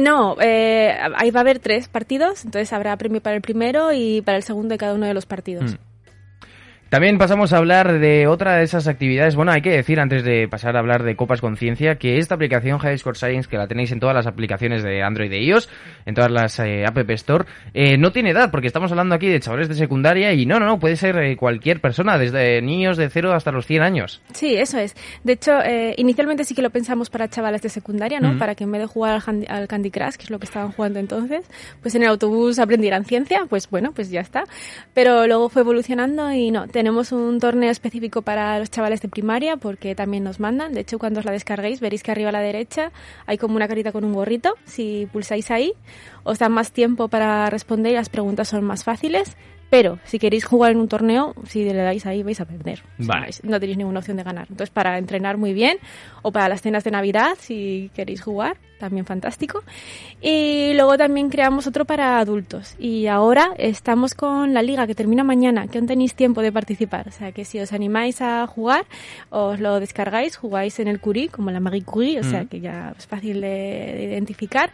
no, 0.00 0.36
eh, 0.40 0.96
ahí 1.16 1.30
va 1.30 1.40
a 1.40 1.42
haber 1.42 1.58
tres 1.58 1.88
partidos, 1.88 2.44
entonces 2.44 2.72
habrá 2.72 2.96
premio 2.96 3.20
para 3.20 3.36
el 3.36 3.42
primero 3.42 3.92
y 3.92 4.22
para 4.22 4.38
el 4.38 4.42
segundo 4.42 4.72
de 4.72 4.78
cada 4.78 4.94
uno 4.94 5.06
de 5.06 5.14
los 5.14 5.26
partidos. 5.26 5.72
Mm. 5.72 5.91
También 6.92 7.16
pasamos 7.16 7.54
a 7.54 7.56
hablar 7.56 8.00
de 8.00 8.26
otra 8.26 8.56
de 8.56 8.64
esas 8.64 8.86
actividades. 8.86 9.34
Bueno, 9.34 9.50
hay 9.50 9.62
que 9.62 9.70
decir 9.70 9.98
antes 9.98 10.24
de 10.24 10.46
pasar 10.46 10.76
a 10.76 10.80
hablar 10.80 11.04
de 11.04 11.16
Copas 11.16 11.40
Conciencia 11.40 11.94
que 11.94 12.18
esta 12.18 12.34
aplicación 12.34 12.78
High 12.78 12.98
Score 12.98 13.16
Science, 13.16 13.48
que 13.48 13.56
la 13.56 13.66
tenéis 13.66 13.92
en 13.92 13.98
todas 13.98 14.14
las 14.14 14.26
aplicaciones 14.26 14.82
de 14.82 15.02
Android 15.02 15.32
e 15.32 15.42
iOS, 15.42 15.70
en 16.04 16.14
todas 16.14 16.30
las 16.30 16.58
eh, 16.58 16.84
App 16.84 16.98
Store, 17.12 17.46
eh, 17.72 17.96
no 17.96 18.12
tiene 18.12 18.32
edad, 18.32 18.50
porque 18.50 18.66
estamos 18.66 18.90
hablando 18.90 19.14
aquí 19.14 19.26
de 19.26 19.40
chavales 19.40 19.70
de 19.70 19.74
secundaria 19.74 20.34
y 20.34 20.44
no, 20.44 20.60
no, 20.60 20.66
no, 20.66 20.78
puede 20.78 20.96
ser 20.96 21.16
eh, 21.16 21.34
cualquier 21.34 21.80
persona, 21.80 22.18
desde 22.18 22.60
niños 22.60 22.98
de 22.98 23.08
0 23.08 23.32
hasta 23.32 23.52
los 23.52 23.64
100 23.64 23.82
años. 23.82 24.20
Sí, 24.34 24.54
eso 24.56 24.76
es. 24.76 24.94
De 25.24 25.32
hecho, 25.32 25.60
inicialmente 25.96 26.44
sí 26.44 26.54
que 26.54 26.60
lo 26.60 26.68
pensamos 26.68 27.08
para 27.08 27.26
chavales 27.26 27.62
de 27.62 27.70
secundaria, 27.70 28.20
¿no? 28.20 28.36
Para 28.38 28.54
que 28.54 28.64
en 28.64 28.72
vez 28.72 28.82
de 28.82 28.86
jugar 28.86 29.22
al, 29.48 29.66
Candy 29.66 29.90
Crush, 29.90 30.16
que 30.16 30.24
es 30.24 30.30
lo 30.30 30.38
que 30.38 30.44
estaban 30.44 30.72
jugando 30.72 30.98
entonces, 30.98 31.46
pues 31.80 31.94
en 31.94 32.02
el 32.02 32.10
autobús 32.10 32.58
aprendieran 32.58 33.06
ciencia, 33.06 33.46
pues 33.48 33.70
bueno, 33.70 33.92
pues 33.92 34.10
ya 34.10 34.20
está. 34.20 34.44
Pero 34.92 35.26
luego 35.26 35.48
fue 35.48 35.62
evolucionando 35.62 36.30
y 36.30 36.50
no, 36.50 36.66
tenemos 36.82 37.12
un 37.12 37.38
torneo 37.38 37.70
específico 37.70 38.22
para 38.22 38.58
los 38.58 38.68
chavales 38.68 39.00
de 39.00 39.08
primaria 39.08 39.56
porque 39.56 39.94
también 39.94 40.24
nos 40.24 40.40
mandan. 40.40 40.72
De 40.72 40.80
hecho, 40.80 40.98
cuando 40.98 41.20
os 41.20 41.24
la 41.24 41.30
descarguéis, 41.30 41.78
veréis 41.78 42.02
que 42.02 42.10
arriba 42.10 42.30
a 42.30 42.32
la 42.32 42.40
derecha 42.40 42.90
hay 43.24 43.38
como 43.38 43.54
una 43.54 43.68
carita 43.68 43.92
con 43.92 44.02
un 44.02 44.12
gorrito. 44.12 44.54
Si 44.64 45.06
pulsáis 45.12 45.52
ahí, 45.52 45.74
os 46.24 46.40
dan 46.40 46.50
más 46.50 46.72
tiempo 46.72 47.06
para 47.06 47.48
responder 47.50 47.92
y 47.92 47.94
las 47.94 48.08
preguntas 48.08 48.48
son 48.48 48.64
más 48.64 48.82
fáciles. 48.82 49.36
Pero 49.72 49.98
si 50.04 50.18
queréis 50.18 50.44
jugar 50.44 50.72
en 50.72 50.76
un 50.80 50.88
torneo, 50.88 51.34
si 51.48 51.64
le 51.64 51.72
dais 51.72 52.04
ahí 52.04 52.22
vais 52.22 52.38
a 52.42 52.44
perder. 52.44 52.82
O 53.00 53.04
sea, 53.04 53.14
Vale. 53.20 53.32
no 53.42 53.58
tenéis 53.58 53.78
ninguna 53.78 54.00
opción 54.00 54.18
de 54.18 54.22
ganar. 54.22 54.46
Entonces, 54.50 54.68
para 54.68 54.98
entrenar 54.98 55.38
muy 55.38 55.54
bien, 55.54 55.78
o 56.20 56.30
para 56.30 56.50
las 56.50 56.60
cenas 56.60 56.84
de 56.84 56.90
Navidad, 56.90 57.38
si 57.40 57.90
queréis 57.94 58.20
jugar, 58.20 58.58
también 58.78 59.06
fantástico. 59.06 59.62
Y 60.20 60.72
luego 60.74 60.98
también 60.98 61.30
creamos 61.30 61.66
otro 61.66 61.84
para 61.86 62.18
adultos. 62.18 62.74
Y 62.78 63.06
ahora 63.06 63.52
estamos 63.56 64.12
con 64.14 64.52
la 64.52 64.60
liga 64.62 64.86
que 64.86 64.94
termina 64.94 65.24
mañana, 65.24 65.68
que 65.68 65.78
aún 65.78 65.86
tenéis 65.86 66.14
tiempo 66.14 66.42
de 66.42 66.52
participar. 66.52 67.08
O 67.08 67.12
sea, 67.12 67.32
que 67.32 67.44
si 67.44 67.58
os 67.60 67.72
animáis 67.72 68.20
a 68.20 68.46
jugar, 68.46 68.84
os 69.30 69.58
lo 69.58 69.80
descargáis, 69.80 70.36
jugáis 70.36 70.78
en 70.80 70.88
el 70.88 71.00
Curie, 71.00 71.28
como 71.28 71.50
la 71.50 71.60
Marie 71.60 71.82
Curie, 71.84 72.20
o 72.20 72.24
sea, 72.24 72.42
Mm. 72.42 72.48
que 72.48 72.60
ya 72.60 72.94
es 72.98 73.06
fácil 73.06 73.40
de, 73.40 73.48
de 73.96 74.04
identificar. 74.10 74.70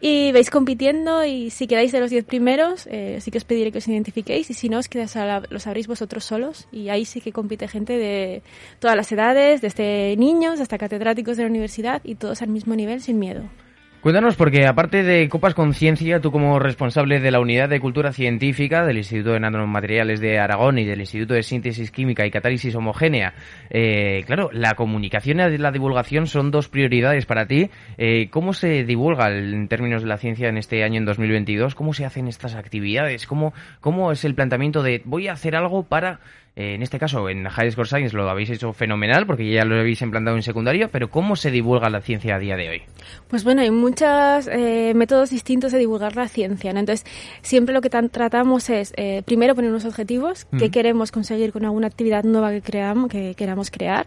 Y 0.00 0.32
vais 0.32 0.50
compitiendo 0.50 1.24
y 1.24 1.50
si 1.50 1.66
quedáis 1.66 1.92
de 1.92 2.00
los 2.00 2.10
10 2.10 2.24
primeros, 2.24 2.88
eh, 2.90 3.18
sí 3.20 3.30
que 3.30 3.38
os 3.38 3.44
pediré 3.44 3.70
que 3.70 3.78
os 3.78 3.86
identifiquéis 3.88 4.39
y 4.48 4.54
si 4.54 4.68
no, 4.70 4.78
os 4.78 4.88
quedáis 4.88 5.16
a 5.16 5.26
la- 5.26 5.42
lo 5.50 5.58
sabréis 5.58 5.88
vosotros 5.88 6.24
solos. 6.24 6.68
Y 6.72 6.88
ahí 6.88 7.04
sí 7.04 7.20
que 7.20 7.32
compite 7.32 7.68
gente 7.68 7.98
de 7.98 8.42
todas 8.78 8.96
las 8.96 9.10
edades, 9.12 9.60
desde 9.60 10.16
niños 10.16 10.60
hasta 10.60 10.78
catedráticos 10.78 11.36
de 11.36 11.42
la 11.42 11.50
universidad 11.50 12.00
y 12.04 12.14
todos 12.14 12.40
al 12.40 12.48
mismo 12.48 12.74
nivel 12.76 13.02
sin 13.02 13.18
miedo. 13.18 13.42
Cuéntanos, 14.00 14.34
porque 14.34 14.66
aparte 14.66 15.02
de 15.02 15.28
Copas 15.28 15.52
Conciencia, 15.52 16.20
tú 16.20 16.32
como 16.32 16.58
responsable 16.58 17.20
de 17.20 17.30
la 17.30 17.38
Unidad 17.38 17.68
de 17.68 17.80
Cultura 17.80 18.12
Científica 18.12 18.86
del 18.86 18.96
Instituto 18.96 19.32
de 19.32 19.40
Nanomateriales 19.40 20.20
de 20.20 20.38
Aragón 20.38 20.78
y 20.78 20.86
del 20.86 21.00
Instituto 21.00 21.34
de 21.34 21.42
Síntesis 21.42 21.90
Química 21.90 22.24
y 22.24 22.30
Catálisis 22.30 22.74
Homogénea, 22.74 23.34
eh, 23.68 24.24
claro, 24.24 24.48
la 24.54 24.72
comunicación 24.74 25.40
y 25.40 25.58
la 25.58 25.70
divulgación 25.70 26.26
son 26.28 26.50
dos 26.50 26.70
prioridades 26.70 27.26
para 27.26 27.44
ti. 27.44 27.68
Eh, 27.98 28.30
¿Cómo 28.30 28.54
se 28.54 28.84
divulga 28.84 29.28
en 29.28 29.68
términos 29.68 30.00
de 30.00 30.08
la 30.08 30.16
ciencia 30.16 30.48
en 30.48 30.56
este 30.56 30.82
año, 30.82 30.96
en 30.96 31.04
2022? 31.04 31.74
¿Cómo 31.74 31.92
se 31.92 32.06
hacen 32.06 32.26
estas 32.26 32.54
actividades? 32.54 33.26
¿Cómo, 33.26 33.52
cómo 33.80 34.12
es 34.12 34.24
el 34.24 34.34
planteamiento 34.34 34.82
de 34.82 35.02
voy 35.04 35.28
a 35.28 35.32
hacer 35.32 35.54
algo 35.54 35.82
para... 35.82 36.20
eh, 36.56 36.74
en 36.74 36.82
este 36.82 36.98
caso, 36.98 37.28
en 37.28 37.44
High 37.48 37.70
Score 37.72 37.86
Science 37.88 38.16
lo 38.16 38.28
habéis 38.28 38.50
hecho 38.50 38.72
fenomenal 38.72 39.26
porque 39.26 39.50
ya 39.50 39.64
lo 39.64 39.78
habéis 39.78 40.02
implantado 40.02 40.36
en 40.36 40.42
secundaria, 40.42 40.88
pero 40.88 41.08
¿cómo 41.10 41.36
se 41.36 41.50
divulga 41.50 41.88
la 41.90 42.00
ciencia 42.00 42.34
a 42.34 42.38
día 42.38 42.56
de 42.56 42.68
hoy? 42.68 42.82
Pues 43.28 43.44
bueno, 43.44 43.62
hay 43.62 43.70
muchos 43.70 44.48
eh, 44.50 44.92
métodos 44.94 45.30
distintos 45.30 45.70
de 45.72 45.78
divulgar 45.78 46.16
la 46.16 46.28
ciencia. 46.28 46.72
¿no? 46.72 46.80
Entonces, 46.80 47.06
siempre 47.42 47.72
lo 47.72 47.80
que 47.80 47.88
tan- 47.90 48.08
tratamos 48.10 48.68
es, 48.70 48.92
eh, 48.96 49.22
primero, 49.24 49.54
poner 49.54 49.70
unos 49.70 49.84
objetivos, 49.84 50.46
qué 50.58 50.64
Ujú. 50.64 50.70
queremos 50.70 51.12
conseguir 51.12 51.52
con 51.52 51.64
alguna 51.64 51.86
actividad 51.86 52.24
nueva 52.24 52.50
que, 52.50 52.62
creamos, 52.62 53.08
que 53.10 53.34
queramos 53.36 53.70
crear. 53.70 54.06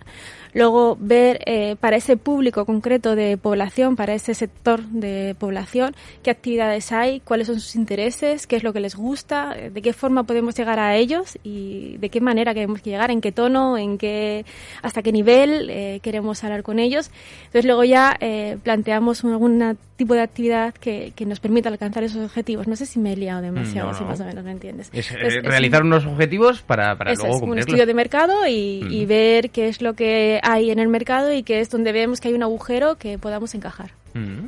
Luego, 0.54 0.98
ver 1.00 1.40
eh, 1.48 1.76
para 1.80 1.96
ese 1.96 2.18
público 2.18 2.66
concreto 2.66 3.16
de 3.16 3.38
población, 3.38 3.96
para 3.96 4.14
ese 4.14 4.36
sector 4.36 4.84
de 4.84 5.36
población, 5.40 5.96
qué 6.22 6.30
actividades 6.30 6.92
hay, 6.92 7.22
cuáles 7.22 7.48
son 7.48 7.60
sus 7.60 7.76
intereses, 7.76 8.46
qué 8.46 8.58
es 8.58 8.64
lo 8.64 8.74
que 8.74 8.80
les 8.80 8.96
gusta, 8.96 9.56
de 9.56 9.82
qué 9.82 9.94
forma 9.94 10.24
podemos 10.24 10.56
llegar 10.56 10.78
a 10.80 10.96
ellos 10.96 11.40
y 11.44 11.98
de 11.98 12.10
qué 12.10 12.22
manera 12.22 12.33
queremos 12.54 12.82
que 12.82 12.90
llegar, 12.90 13.12
en 13.12 13.22
qué 13.22 13.32
tono, 13.32 13.78
en 13.78 13.98
qué, 13.98 14.46
hasta 14.82 15.02
qué 15.02 15.12
nivel 15.12 15.70
eh, 15.70 16.00
queremos 16.02 16.44
hablar 16.44 16.64
con 16.64 16.80
ellos. 16.80 17.12
Entonces 17.46 17.66
luego 17.66 17.84
ya 17.84 18.16
eh, 18.20 18.58
planteamos 18.64 19.24
algún 19.24 19.78
tipo 19.96 20.14
de 20.16 20.22
actividad 20.22 20.74
que, 20.74 21.14
que 21.16 21.26
nos 21.26 21.40
permita 21.40 21.70
alcanzar 21.70 22.04
esos 22.04 22.24
objetivos. 22.26 22.68
No 22.68 22.76
sé 22.76 22.86
si 22.86 23.00
me 23.00 23.14
he 23.14 23.16
liado 23.18 23.42
demasiado, 23.42 23.90
Mm, 23.90 23.92
no, 23.92 23.98
si 23.98 24.04
no. 24.04 24.10
más 24.10 24.20
o 24.22 24.26
menos 24.26 24.44
me 24.44 24.52
entiendes. 24.52 24.90
Es, 24.92 25.12
eh, 25.12 25.16
Entonces, 25.16 25.40
es 25.44 25.50
realizar 25.50 25.82
un- 25.82 25.88
unos 25.88 26.06
objetivos 26.06 26.62
para, 26.62 26.98
para 26.98 27.14
luego 27.14 27.28
es, 27.28 27.34
un 27.36 27.40
cumplirlos. 27.40 27.68
estudio 27.68 27.86
de 27.86 27.94
mercado 27.94 28.48
y, 28.48 28.84
y 28.90 29.06
ver 29.06 29.50
qué 29.52 29.68
es 29.68 29.82
lo 29.82 29.94
que 29.94 30.40
hay 30.44 30.72
en 30.72 30.80
el 30.80 30.88
mercado 30.88 31.32
y 31.32 31.44
qué 31.44 31.60
es 31.60 31.70
donde 31.70 31.92
vemos 31.92 32.20
que 32.20 32.28
hay 32.30 32.34
un 32.34 32.44
agujero 32.44 32.96
que 32.98 33.18
podamos 33.18 33.54
encajar. 33.56 33.92
Mm. 34.16 34.48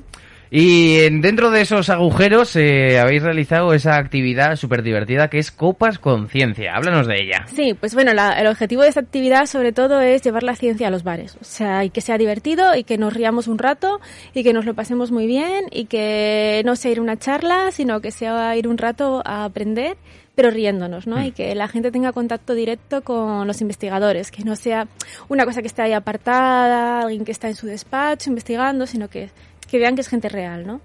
Y 0.51 0.99
en- 1.01 1.21
dentro 1.21 1.49
de 1.51 1.61
esos 1.61 1.89
agujeros 1.89 2.55
eh, 2.55 2.99
habéis 2.99 3.23
realizado 3.23 3.73
esa 3.73 3.97
actividad 3.97 4.55
súper 4.55 4.83
divertida 4.83 5.29
que 5.29 5.39
es 5.39 5.51
Copas 5.51 5.99
Conciencia. 5.99 6.75
Háblanos 6.75 7.07
de 7.07 7.21
ella. 7.21 7.45
Sí, 7.53 7.73
pues 7.73 7.93
bueno, 7.93 8.13
la- 8.13 8.39
el 8.39 8.47
objetivo 8.47 8.83
de 8.83 8.89
esta 8.89 9.01
actividad 9.01 9.45
sobre 9.47 9.71
todo 9.71 10.01
es 10.01 10.21
llevar 10.21 10.43
la 10.43 10.55
ciencia 10.55 10.87
a 10.87 10.91
los 10.91 11.03
bares. 11.03 11.35
O 11.41 11.43
sea, 11.43 11.83
y 11.83 11.89
que 11.89 12.01
sea 12.01 12.17
divertido 12.17 12.75
y 12.75 12.83
que 12.83 12.97
nos 12.97 13.13
riamos 13.13 13.47
un 13.47 13.57
rato 13.57 13.99
y 14.33 14.43
que 14.43 14.53
nos 14.53 14.65
lo 14.65 14.73
pasemos 14.73 15.11
muy 15.11 15.27
bien 15.27 15.65
y 15.71 15.85
que 15.85 16.61
no 16.65 16.75
sea 16.75 16.91
ir 16.91 16.99
a 16.99 17.01
una 17.01 17.17
charla, 17.17 17.71
sino 17.71 17.99
que 18.01 18.11
sea 18.11 18.55
ir 18.55 18.67
un 18.67 18.77
rato 18.77 19.21
a 19.25 19.45
aprender 19.45 19.97
pero 20.35 20.51
riéndonos, 20.51 21.07
¿no? 21.07 21.15
Mm. 21.15 21.23
Y 21.27 21.31
que 21.31 21.55
la 21.55 21.69
gente 21.69 21.91
tenga 21.91 22.11
contacto 22.11 22.53
directo 22.55 23.03
con 23.03 23.47
los 23.47 23.61
investigadores, 23.61 24.31
que 24.31 24.43
no 24.43 24.57
sea 24.57 24.85
una 25.29 25.45
cosa 25.45 25.61
que 25.61 25.67
esté 25.67 25.81
ahí 25.83 25.93
apartada, 25.93 26.99
alguien 27.03 27.23
que 27.23 27.31
está 27.31 27.47
en 27.47 27.55
su 27.55 27.67
despacho 27.67 28.29
investigando, 28.29 28.85
sino 28.85 29.07
que, 29.07 29.29
que 29.75 29.79
vean 29.79 29.95
que 29.95 30.01
es 30.01 30.07
gente 30.07 30.29
real, 30.29 30.65
¿no? 30.65 30.79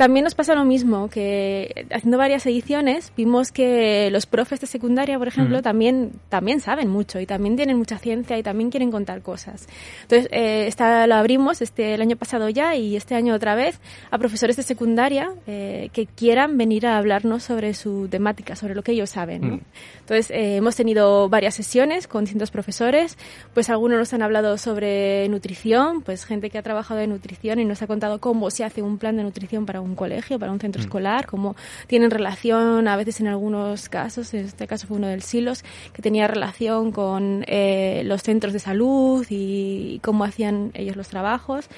También 0.00 0.24
nos 0.24 0.34
pasa 0.34 0.54
lo 0.54 0.64
mismo, 0.64 1.10
que 1.10 1.84
haciendo 1.90 2.16
varias 2.16 2.46
ediciones 2.46 3.12
vimos 3.18 3.52
que 3.52 4.08
los 4.10 4.24
profes 4.24 4.58
de 4.58 4.66
secundaria, 4.66 5.18
por 5.18 5.28
ejemplo, 5.28 5.60
también, 5.60 6.12
también 6.30 6.60
saben 6.60 6.88
mucho 6.88 7.20
y 7.20 7.26
también 7.26 7.54
tienen 7.54 7.76
mucha 7.76 7.98
ciencia 7.98 8.38
y 8.38 8.42
también 8.42 8.70
quieren 8.70 8.90
contar 8.90 9.20
cosas. 9.20 9.68
Entonces, 10.00 10.30
eh, 10.32 10.64
esta 10.68 11.06
lo 11.06 11.16
abrimos 11.16 11.60
este, 11.60 11.92
el 11.92 12.00
año 12.00 12.16
pasado 12.16 12.48
ya 12.48 12.74
y 12.76 12.96
este 12.96 13.14
año 13.14 13.34
otra 13.34 13.54
vez 13.54 13.78
a 14.10 14.16
profesores 14.16 14.56
de 14.56 14.62
secundaria 14.62 15.34
eh, 15.46 15.90
que 15.92 16.06
quieran 16.06 16.56
venir 16.56 16.86
a 16.86 16.96
hablarnos 16.96 17.42
sobre 17.42 17.74
su 17.74 18.08
temática, 18.08 18.56
sobre 18.56 18.74
lo 18.74 18.82
que 18.82 18.92
ellos 18.92 19.10
saben. 19.10 19.42
¿no? 19.42 19.56
Mm. 19.56 19.60
Entonces, 20.00 20.30
eh, 20.30 20.56
hemos 20.56 20.76
tenido 20.76 21.28
varias 21.28 21.56
sesiones 21.56 22.08
con 22.08 22.24
distintos 22.24 22.50
profesores, 22.50 23.18
pues 23.52 23.68
algunos 23.68 23.98
nos 23.98 24.14
han 24.14 24.22
hablado 24.22 24.56
sobre 24.56 25.28
nutrición, 25.28 26.00
pues 26.00 26.24
gente 26.24 26.48
que 26.48 26.56
ha 26.56 26.62
trabajado 26.62 27.00
en 27.00 27.10
nutrición 27.10 27.60
y 27.60 27.66
nos 27.66 27.82
ha 27.82 27.86
contado 27.86 28.18
cómo 28.18 28.50
se 28.50 28.64
hace 28.64 28.80
un 28.80 28.96
plan 28.96 29.18
de 29.18 29.24
nutrición 29.24 29.66
para 29.66 29.82
un 29.82 29.89
colegio, 29.96 30.38
para 30.38 30.52
un 30.52 30.60
centro 30.60 30.80
Mm. 30.80 30.84
escolar, 30.84 31.26
cómo 31.26 31.56
tienen 31.86 32.10
relación 32.10 32.88
a 32.88 32.96
veces 32.96 33.20
en 33.20 33.26
algunos 33.28 33.88
casos, 33.88 34.32
en 34.34 34.46
este 34.46 34.66
caso 34.66 34.86
fue 34.86 34.96
uno 34.96 35.06
del 35.08 35.22
Silos, 35.22 35.64
que 35.92 36.02
tenía 36.02 36.26
relación 36.28 36.92
con 36.92 37.44
eh, 37.46 38.02
los 38.04 38.22
centros 38.22 38.52
de 38.52 38.58
salud 38.58 39.26
y 39.30 40.00
cómo 40.02 40.24
hacían 40.24 40.70
ellos 40.74 40.96
los 40.96 41.08
trabajos. 41.08 41.68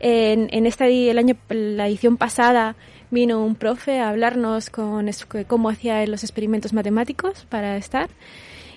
En, 0.00 0.48
en 0.52 0.66
esta 0.66 0.86
el 0.86 1.18
año 1.18 1.36
la 1.48 1.86
edición 1.88 2.16
pasada 2.16 2.74
vino 3.10 3.42
un 3.44 3.54
profe 3.54 4.00
a 4.00 4.10
hablarnos 4.10 4.68
con 4.70 5.08
cómo 5.46 5.68
hacía 5.70 6.04
los 6.06 6.24
experimentos 6.24 6.72
matemáticos 6.72 7.46
para 7.48 7.76
estar. 7.76 8.08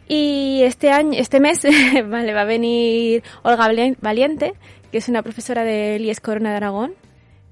Y 0.08 0.62
este 0.63 0.89
año, 0.91 1.13
este 1.20 1.39
mes, 1.39 1.63
vale, 2.08 2.34
va 2.34 2.41
a 2.41 2.46
venir 2.46 3.24
Olga 3.44 3.67
Valien- 3.67 3.98
Valiente, 4.00 4.53
que 4.91 5.00
es 5.00 5.10
una 5.10 5.22
profesora 5.22 5.63
del 5.65 6.06
IES 6.06 6.22
Corona 6.22 6.51
de 6.51 6.58
Aragón, 6.58 6.94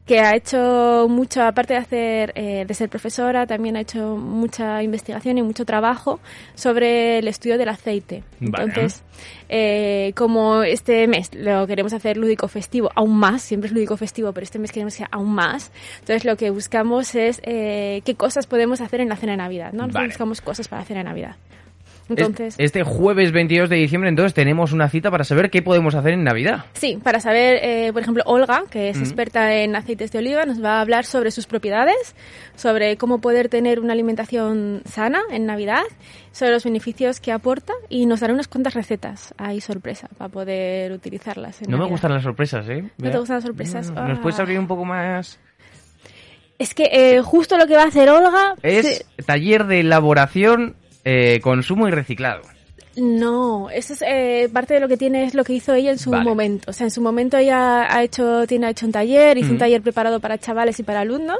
que 0.06 0.20
ha 0.20 0.36
hecho 0.36 1.08
mucho, 1.10 1.42
aparte 1.42 1.74
de 1.74 1.80
hacer, 1.80 2.32
eh, 2.36 2.66
de 2.68 2.74
ser 2.76 2.90
profesora, 2.90 3.48
también 3.48 3.76
ha 3.76 3.82
hecho 3.82 4.16
mucha 4.18 4.84
investigación 4.84 5.40
y 5.40 5.42
mucho 5.42 5.66
trabajo 5.66 6.20
sobre 6.54 7.18
el 7.18 7.28
estudio 7.28 7.58
del 7.58 7.70
aceite. 7.70 8.24
Vale. 8.40 8.66
Entonces, 8.66 9.04
eh, 9.50 10.14
como 10.16 10.62
este 10.62 11.08
mes 11.08 11.34
lo 11.34 11.66
queremos 11.66 11.94
hacer 11.94 12.18
lúdico 12.18 12.48
festivo, 12.48 12.92
aún 12.96 13.18
más, 13.18 13.42
siempre 13.42 13.68
es 13.68 13.74
lúdico 13.74 13.98
festivo, 13.98 14.32
pero 14.32 14.44
este 14.44 14.60
mes 14.60 14.72
queremos 14.72 14.94
que 14.94 15.00
sea 15.00 15.10
aún 15.12 15.34
más. 15.34 15.72
Entonces, 16.02 16.24
lo 16.24 16.38
que 16.38 16.52
buscamos 16.52 17.16
es 17.16 17.42
eh, 17.44 18.02
qué 18.06 18.14
cosas 18.14 18.46
podemos 18.46 18.82
hacer 18.82 19.02
en 19.02 19.10
la 19.10 19.16
cena 19.16 19.32
de 19.32 19.38
Navidad, 19.38 19.74
¿no? 19.74 19.80
Nosotros 19.80 19.94
Vale. 19.96 20.08
buscamos 20.10 20.42
cosas 20.42 20.68
para 20.68 20.84
la 20.84 20.86
cena 20.86 21.00
de 21.00 21.06
Navidad. 21.06 21.36
Es- 22.06 22.10
Entonces, 22.12 22.56
Este 22.60 22.84
jueves 22.84 23.32
22 23.32 23.68
de 23.68 23.78
diciembre, 23.78 24.10
entonces, 24.10 24.36
tenemos 24.36 24.72
una 24.74 24.90
cita 24.90 25.10
para 25.10 25.24
saber 25.24 25.50
qué 25.50 25.64
podemos 25.64 25.96
hacer 25.96 26.14
en 26.14 26.24
Navidad. 26.24 26.66
Sí, 26.74 27.00
para 27.04 27.20
saber, 27.20 27.58
eh, 27.64 27.92
por 27.94 28.04
ejemplo, 28.04 28.22
Olga, 28.28 28.64
que 28.70 28.90
es 28.90 29.00
experta 29.00 29.56
en 29.56 29.76
aceites 29.76 30.12
de 30.12 30.20
oliva, 30.20 30.46
nos 30.46 30.64
va 30.64 30.78
a 30.78 30.82
hablar 30.82 31.06
sobre 31.06 31.32
sus 31.32 31.48
propiedades, 31.48 32.16
sobre 32.56 32.98
cómo 32.98 33.22
poder 33.22 33.50
tener 33.50 33.80
una 33.80 33.94
alimentación 33.94 34.84
sana 34.86 35.22
en 35.32 35.48
Navidad, 35.48 35.82
sobre 36.32 36.52
los 36.52 36.64
beneficios 36.64 37.20
que 37.20 37.32
aporta 37.32 37.74
y 37.90 38.06
nos 38.06 38.20
dará 38.20 38.34
unas 38.34 38.48
cuantas 38.48 38.76
recetas 38.76 39.34
ahí 39.40 39.60
sorpresa 39.60 40.08
para 40.16 40.30
poder 40.30 40.92
utilizarlas. 40.92 41.62
En 41.64 41.72
No 41.72 41.80
me 41.80 41.86
gustan 41.86 42.14
las 42.14 42.22
sorpresas, 42.22 42.70
¿eh? 42.70 42.84
¿No 43.00 43.10
te 43.10 43.18
gustan 43.18 43.38
las 43.38 43.44
sorpresas? 43.46 43.90
No, 43.90 44.08
¿Nos 44.08 44.20
Ah. 44.20 44.22
puedes 44.22 44.40
abrir 44.40 44.60
un 44.60 44.68
poco 44.68 44.86
más? 44.86 45.40
Es 46.60 46.74
que 46.76 46.88
eh, 46.92 47.22
justo 47.22 47.58
lo 47.58 47.66
que 47.68 47.76
va 47.76 47.84
a 47.84 47.88
hacer 47.88 48.10
Olga 48.10 48.56
Es 48.64 49.06
taller 49.26 49.66
de 49.66 49.82
elaboración, 49.82 50.76
eh, 51.06 51.40
consumo 51.42 51.88
y 51.88 51.92
reciclado. 51.92 52.42
No, 52.98 53.70
eso 53.70 53.94
es 53.94 54.02
eh, 54.08 54.50
parte 54.54 54.74
de 54.74 54.80
lo 54.80 54.88
que 54.88 54.96
tiene 54.96 55.26
es 55.26 55.34
lo 55.34 55.44
que 55.44 55.54
hizo 55.54 55.74
ella 55.74 55.92
en 55.92 56.00
su 56.00 56.12
Vale. 56.12 56.24
momento. 56.24 56.72
O 56.72 56.74
sea, 56.74 56.86
en 56.86 56.92
su 56.92 57.02
momento 57.02 57.38
ella 57.38 57.94
ha 57.94 58.04
hecho, 58.04 58.48
tiene 58.48 58.68
ha 58.68 58.70
hecho 58.70 58.86
un 58.86 58.94
taller, 58.94 59.38
hizo 59.38 59.52
un 59.52 59.58
taller 59.58 59.82
preparado 59.82 60.22
para 60.22 60.38
chavales 60.38 60.80
y 60.80 60.84
para 60.84 61.02
alumnos, 61.02 61.40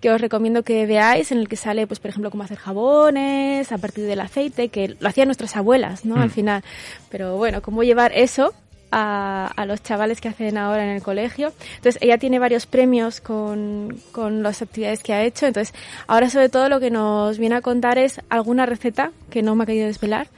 que 0.00 0.10
os 0.10 0.20
recomiendo 0.20 0.62
que 0.62 0.86
veáis, 0.86 1.30
en 1.30 1.38
el 1.38 1.48
que 1.48 1.56
sale, 1.56 1.86
pues, 1.86 2.00
por 2.00 2.08
ejemplo, 2.08 2.30
cómo 2.30 2.42
hacer 2.42 2.56
jabones 2.56 3.70
a 3.70 3.78
partir 3.78 4.06
del 4.06 4.20
aceite, 4.20 4.68
que 4.68 4.96
lo 4.98 5.08
hacían 5.08 5.28
nuestras 5.28 5.56
abuelas, 5.56 6.06
¿no? 6.06 6.16
Mm. 6.16 6.20
Al 6.20 6.30
final. 6.30 6.64
Pero 7.10 7.36
bueno, 7.36 7.60
cómo 7.60 7.82
llevar 7.82 8.12
eso 8.14 8.54
a, 8.96 9.46
a 9.56 9.66
los 9.66 9.82
chavales 9.82 10.20
que 10.20 10.28
hacen 10.28 10.56
ahora 10.56 10.84
en 10.84 10.90
el 10.90 11.02
colegio. 11.02 11.52
Entonces, 11.76 12.00
ella 12.00 12.16
tiene 12.18 12.38
varios 12.38 12.66
premios 12.66 13.20
con, 13.20 13.96
con 14.12 14.42
las 14.42 14.62
actividades 14.62 15.02
que 15.02 15.12
ha 15.12 15.22
hecho. 15.24 15.46
Entonces, 15.46 15.74
ahora 16.06 16.30
sobre 16.30 16.48
todo 16.48 16.68
lo 16.68 16.78
que 16.78 16.90
nos 16.90 17.38
viene 17.38 17.56
a 17.56 17.60
contar 17.60 17.98
es 17.98 18.20
alguna 18.28 18.66
receta 18.66 19.10
que 19.30 19.42
no 19.42 19.54
me 19.56 19.64
ha 19.64 19.66
querido 19.66 19.86
desvelar 19.86 20.28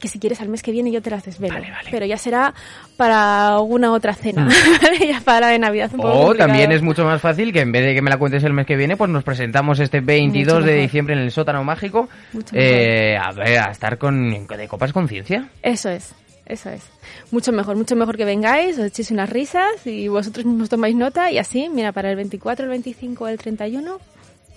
que 0.00 0.08
si 0.08 0.18
quieres 0.18 0.40
al 0.40 0.48
mes 0.48 0.64
que 0.64 0.72
viene 0.72 0.90
yo 0.90 1.00
te 1.00 1.10
las 1.10 1.24
desvelo. 1.24 1.54
Vale, 1.54 1.70
vale. 1.70 1.88
Pero 1.92 2.04
ya 2.06 2.16
será 2.18 2.52
para 2.96 3.54
alguna 3.54 3.92
otra 3.92 4.12
cena, 4.14 4.46
Mm. 4.46 5.04
ya 5.08 5.20
para 5.20 5.46
de 5.46 5.60
Navidad 5.60 5.90
un 5.94 5.98
poco 6.00 6.08
O 6.08 6.22
complicado. 6.24 6.48
también 6.48 6.72
es 6.72 6.82
mucho 6.82 7.04
más 7.04 7.20
fácil 7.20 7.52
que 7.52 7.60
en 7.60 7.70
vez 7.70 7.84
de 7.84 7.94
que 7.94 8.02
me 8.02 8.10
la 8.10 8.16
cuentes 8.16 8.42
el 8.42 8.52
mes 8.52 8.66
que 8.66 8.74
viene, 8.74 8.96
pues 8.96 9.08
nos 9.10 9.22
presentamos 9.22 9.78
este 9.78 10.00
22 10.00 10.54
Mucho 10.54 10.66
de 10.66 10.74
diciembre 10.74 11.14
en 11.14 11.20
el 11.20 11.30
sótano 11.30 11.62
mágico 11.62 12.08
eh, 12.52 13.16
a, 13.16 13.30
ver, 13.30 13.58
a 13.60 13.70
estar 13.70 13.96
con 13.96 14.28
de 14.48 14.66
copas 14.66 14.92
conciencia. 14.92 15.48
Eso 15.62 15.88
es, 15.88 16.16
eso 16.46 16.70
es. 16.70 16.82
Mucho 17.30 17.52
mejor, 17.52 17.76
mucho 17.76 17.96
mejor 17.96 18.16
que 18.16 18.24
vengáis, 18.24 18.78
os 18.78 18.86
echéis 18.86 19.10
unas 19.10 19.30
risas 19.30 19.86
y 19.86 20.08
vosotros 20.08 20.44
mismos 20.46 20.68
tomáis 20.68 20.96
nota 20.96 21.30
y 21.30 21.38
así, 21.38 21.68
mira, 21.68 21.92
para 21.92 22.10
el 22.10 22.16
24, 22.16 22.64
el 22.64 22.70
25 22.70 23.24
o 23.24 23.28
el 23.28 23.38
31 23.38 23.98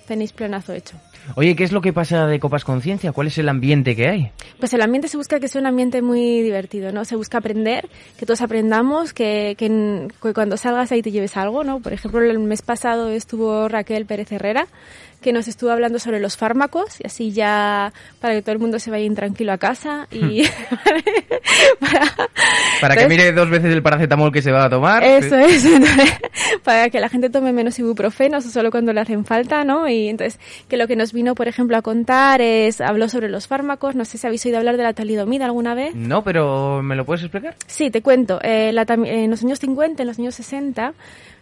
tenéis 0.07 0.33
planazo 0.33 0.73
hecho. 0.73 0.97
Oye, 1.35 1.55
¿qué 1.55 1.63
es 1.63 1.71
lo 1.71 1.81
que 1.81 1.91
pasa 1.91 2.27
de 2.27 2.39
copas 2.39 2.63
conciencia? 2.63 3.11
¿Cuál 3.11 3.27
es 3.27 3.37
el 3.39 3.49
ambiente 3.49 3.95
que 3.95 4.07
hay? 4.07 4.31
Pues 4.59 4.73
el 4.73 4.81
ambiente 4.81 5.07
se 5.07 5.17
busca 5.17 5.39
que 5.39 5.47
sea 5.47 5.59
un 5.59 5.67
ambiente 5.67 6.01
muy 6.01 6.41
divertido, 6.43 6.91
¿no? 6.91 7.03
Se 7.03 7.15
busca 7.15 7.39
aprender, 7.39 7.89
que 8.17 8.25
todos 8.25 8.41
aprendamos, 8.41 9.13
que, 9.13 9.55
que, 9.57 10.07
que 10.21 10.33
cuando 10.33 10.57
salgas 10.57 10.91
ahí 10.91 11.01
te 11.01 11.11
lleves 11.11 11.35
algo, 11.35 11.63
¿no? 11.63 11.79
Por 11.79 11.93
ejemplo, 11.93 12.21
el 12.21 12.37
mes 12.39 12.61
pasado 12.61 13.09
estuvo 13.09 13.67
Raquel 13.67 14.05
Pérez 14.05 14.31
Herrera, 14.31 14.67
que 15.25 15.33
nos 15.33 15.47
estuvo 15.47 15.71
hablando 15.71 15.97
sobre 15.97 16.19
los 16.19 16.37
fármacos, 16.37 17.01
y 17.03 17.07
así 17.07 17.31
ya 17.31 17.91
para 18.21 18.35
que 18.35 18.43
todo 18.43 18.51
el 18.53 18.59
mundo 18.59 18.77
se 18.77 18.91
vaya 18.91 19.05
intranquilo 19.05 19.51
a 19.53 19.57
casa 19.57 20.07
y 20.11 20.43
para, 21.79 22.15
Para 22.79 22.95
que 22.95 23.01
Entonces- 23.03 23.07
mire 23.09 23.31
dos 23.31 23.49
veces 23.49 23.73
el 23.73 23.81
paracetamol 23.81 24.31
que 24.31 24.43
se 24.43 24.51
va 24.51 24.65
a 24.65 24.69
tomar. 24.69 25.03
Eso 25.03 25.35
es, 25.35 25.65
entonces, 25.65 26.13
para 26.63 26.91
que 26.91 26.99
la 26.99 27.09
gente 27.09 27.31
tome 27.31 27.53
menos 27.53 27.79
ibuprofenos 27.79 28.43
solo 28.43 28.69
cuando 28.69 28.93
le 28.93 29.01
hacen 29.01 29.25
falta, 29.25 29.63
¿no? 29.63 29.89
Y 29.89 30.09
entonces, 30.09 30.39
que 30.67 30.77
lo 30.77 30.85
que 30.87 30.95
nos 30.95 31.11
vino, 31.11 31.33
por 31.33 31.47
ejemplo, 31.47 31.75
a 31.75 31.81
contar 31.81 32.39
es, 32.41 32.79
habló 32.79 33.09
sobre 33.09 33.27
los 33.27 33.47
fármacos, 33.47 33.95
no 33.95 34.05
sé 34.05 34.19
si 34.19 34.27
habéis 34.27 34.45
oído 34.45 34.59
hablar 34.59 34.77
de 34.77 34.83
la 34.83 34.93
talidomida 34.93 35.45
alguna 35.45 35.73
vez. 35.73 35.95
No, 35.95 36.23
pero 36.23 36.83
¿me 36.83 36.95
lo 36.95 37.03
puedes 37.03 37.23
explicar? 37.23 37.55
Sí, 37.65 37.89
te 37.89 38.03
cuento. 38.03 38.39
Eh, 38.43 38.71
la 38.73 38.85
en 38.87 39.31
los 39.31 39.43
años 39.43 39.59
50, 39.59 40.03
en 40.03 40.07
los 40.07 40.19
años 40.19 40.35
60, 40.35 40.93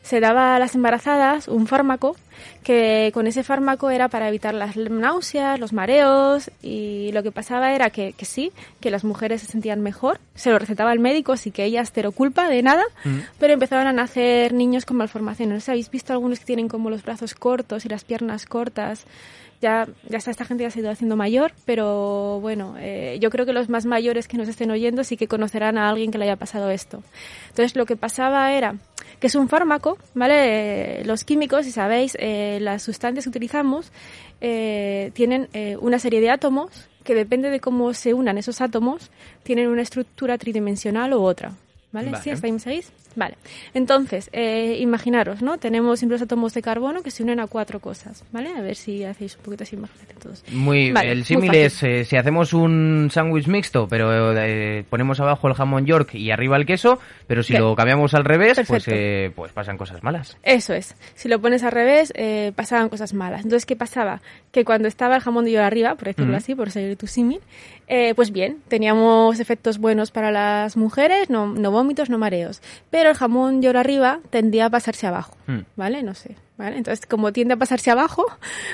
se 0.04 0.20
daba 0.20 0.56
a 0.56 0.60
las 0.60 0.76
embarazadas 0.76 1.48
un 1.48 1.66
fármaco 1.66 2.16
que 2.64 3.12
con 3.14 3.26
ese 3.26 3.44
fármaco 3.44 3.90
era 3.90 4.10
para 4.10 4.28
evitar 4.28 4.54
las 4.54 4.76
náuseas, 4.76 5.60
los 5.60 5.74
mareos 5.74 6.52
y 6.62 7.12
lo 7.14 7.24
que 7.24 7.32
pasaba 7.32 7.74
era 7.74 7.90
que, 7.90 8.14
que 8.14 8.26
sí, 8.26 8.52
que 8.80 8.92
las 8.92 9.04
mujeres 9.04 9.42
se 9.42 9.48
sentían 9.48 9.82
mejor, 9.82 10.20
se 10.36 10.52
lo 10.52 10.60
recetaba 10.60 10.92
el 10.94 11.00
médico, 11.00 11.32
así 11.32 11.52
que 11.52 11.64
ellas 11.64 11.92
cero 11.94 12.12
culpa 12.12 12.50
de 12.50 12.62
nada, 12.62 12.84
pero 13.40 13.54
empezaban 13.54 13.88
a 13.88 13.94
nacer 13.94 14.54
niños 14.54 14.86
con 14.86 14.98
malformaciones. 14.98 15.70
¿Habéis 15.70 15.90
visto 15.90 16.14
algunos 16.14 16.40
que 16.40 16.46
tienen 16.46 16.68
como 16.68 16.90
los 16.90 17.04
brazos 17.04 17.34
cortos 17.34 17.86
y 17.86 17.90
las 17.90 18.04
piernas 18.04 18.46
cortas? 18.46 19.06
Ya, 19.64 19.88
ya 20.10 20.18
está, 20.18 20.30
esta 20.30 20.46
gente 20.46 20.64
ya 20.64 20.70
se 20.70 20.80
ha 20.80 20.82
ido 20.82 20.92
haciendo 20.92 21.16
mayor, 21.16 21.54
pero 21.66 22.40
bueno, 22.42 22.76
eh, 22.78 23.18
yo 23.22 23.30
creo 23.30 23.46
que 23.46 23.54
los 23.54 23.70
más 23.70 23.86
mayores 23.86 24.28
que 24.28 24.38
nos 24.38 24.50
estén 24.50 24.70
oyendo 24.70 25.06
sí 25.06 25.16
que 25.16 25.30
conocerán 25.30 25.78
a 25.78 25.90
alguien 25.90 26.12
que 26.12 26.18
le 26.18 26.26
haya 26.26 26.36
pasado 26.36 26.70
esto. 26.70 27.02
Entonces 27.50 27.76
lo 27.78 27.86
que 27.86 27.96
pasaba 27.96 28.52
era 28.52 28.76
que 29.22 29.28
es 29.28 29.36
un 29.36 29.48
fármaco, 29.48 29.98
¿vale? 30.14 31.00
Eh, 31.00 31.06
los 31.06 31.24
químicos, 31.24 31.66
si 31.66 31.72
sabéis, 31.72 32.18
eh, 32.20 32.60
las 32.60 32.84
sustancias 32.84 33.24
que 33.24 33.30
utilizamos 33.30 33.90
eh, 34.42 35.12
tienen 35.14 35.48
una 35.80 35.98
serie 35.98 36.20
de 36.20 36.30
átomos 36.30 36.90
que 37.06 37.16
depende 37.16 37.50
de 37.50 37.62
cómo 37.62 37.94
se 37.94 38.14
unan 38.14 38.38
esos 38.38 38.60
átomos, 38.60 39.12
tienen 39.44 39.70
una 39.70 39.82
estructura 39.82 40.38
tridimensional 40.38 41.14
u 41.14 41.22
otra. 41.22 41.54
¿Vale? 41.94 42.12
Vale. 42.12 42.24
¿Sí? 42.24 42.32
¿Hasta 42.32 42.48
ahí 42.48 42.52
me 42.52 42.60
seguís? 42.60 42.92
Vale. 43.16 43.36
Entonces, 43.74 44.30
eh, 44.34 44.78
imaginaros, 44.80 45.42
¿no? 45.42 45.58
Tenemos 45.58 46.00
siempre 46.00 46.16
los 46.16 46.22
átomos 46.22 46.54
de 46.54 46.62
carbono 46.62 47.04
que 47.04 47.12
se 47.12 47.24
unen 47.24 47.40
a 47.40 47.48
cuatro 47.48 47.80
cosas, 47.80 48.24
¿vale? 48.32 48.50
A 48.58 48.62
ver 48.62 48.76
si 48.76 49.04
hacéis 49.04 49.36
un 49.38 49.44
poquito 49.44 49.64
así, 49.64 49.76
imagínate 49.76 50.14
todos. 50.16 50.44
Muy, 50.52 50.92
Vale, 50.92 51.12
el 51.12 51.26
símil 51.26 51.54
es 51.56 51.82
eh, 51.84 52.06
si 52.06 52.16
hacemos 52.18 52.54
un 52.54 53.10
sándwich 53.12 53.48
mixto, 53.48 53.88
pero 53.88 54.36
eh, 54.38 54.84
ponemos 54.90 55.20
abajo 55.20 55.48
el 55.48 55.54
jamón 55.54 55.86
York 55.86 56.16
y 56.16 56.32
arriba 56.32 56.58
el 56.58 56.66
queso, 56.66 57.00
pero 57.28 57.44
si 57.44 57.54
lo 57.54 57.76
cambiamos 57.76 58.14
al 58.14 58.26
revés, 58.26 58.56
pues, 58.56 58.68
Perfecto. 58.68 58.92
eh, 58.96 59.32
pues 59.36 59.52
pasan 59.52 59.78
cosas 59.78 60.04
malas. 60.04 60.38
Eso 60.44 60.74
es. 60.74 60.96
Si 61.16 61.28
lo 61.30 61.40
pones 61.40 61.64
al 61.64 61.72
revés, 61.72 62.12
eh, 62.16 62.52
pasaban 62.56 62.90
cosas 62.90 63.14
malas. 63.14 63.44
Entonces, 63.44 63.66
¿qué 63.66 63.76
pasaba? 63.76 64.22
Que 64.52 64.66
cuando 64.66 64.88
estaba 64.88 65.16
el 65.16 65.22
jamón 65.22 65.46
de 65.46 65.52
york 65.52 65.66
arriba, 65.66 65.96
por 65.96 66.08
decirlo 66.08 66.36
así, 66.38 66.56
por 66.56 66.72
seguir 66.72 66.96
tu 66.98 67.08
símil, 67.08 67.42
eh, 67.88 68.14
pues 68.16 68.32
bien, 68.32 68.60
teníamos 68.68 69.40
efectos 69.40 69.78
buenos 69.78 70.12
para 70.12 70.32
las 70.32 70.78
mujeres, 70.78 71.30
no, 71.30 71.48
no 71.48 71.72
vómitos, 71.72 72.10
no 72.10 72.18
mareos. 72.18 72.62
Pero 72.90 73.03
el 73.08 73.16
jamón 73.16 73.62
york 73.62 73.76
arriba 73.78 74.20
tendía 74.30 74.66
a 74.66 74.70
pasarse 74.70 75.08
abajo, 75.08 75.36
Mm. 75.48 75.60
¿vale? 75.76 76.04
No 76.04 76.14
sé. 76.14 76.36
¿Vale? 76.56 76.78
Entonces, 76.78 77.08
como 77.08 77.34
tiende 77.34 77.56
a 77.56 77.58
pasarse 77.58 77.90
abajo, 77.90 78.26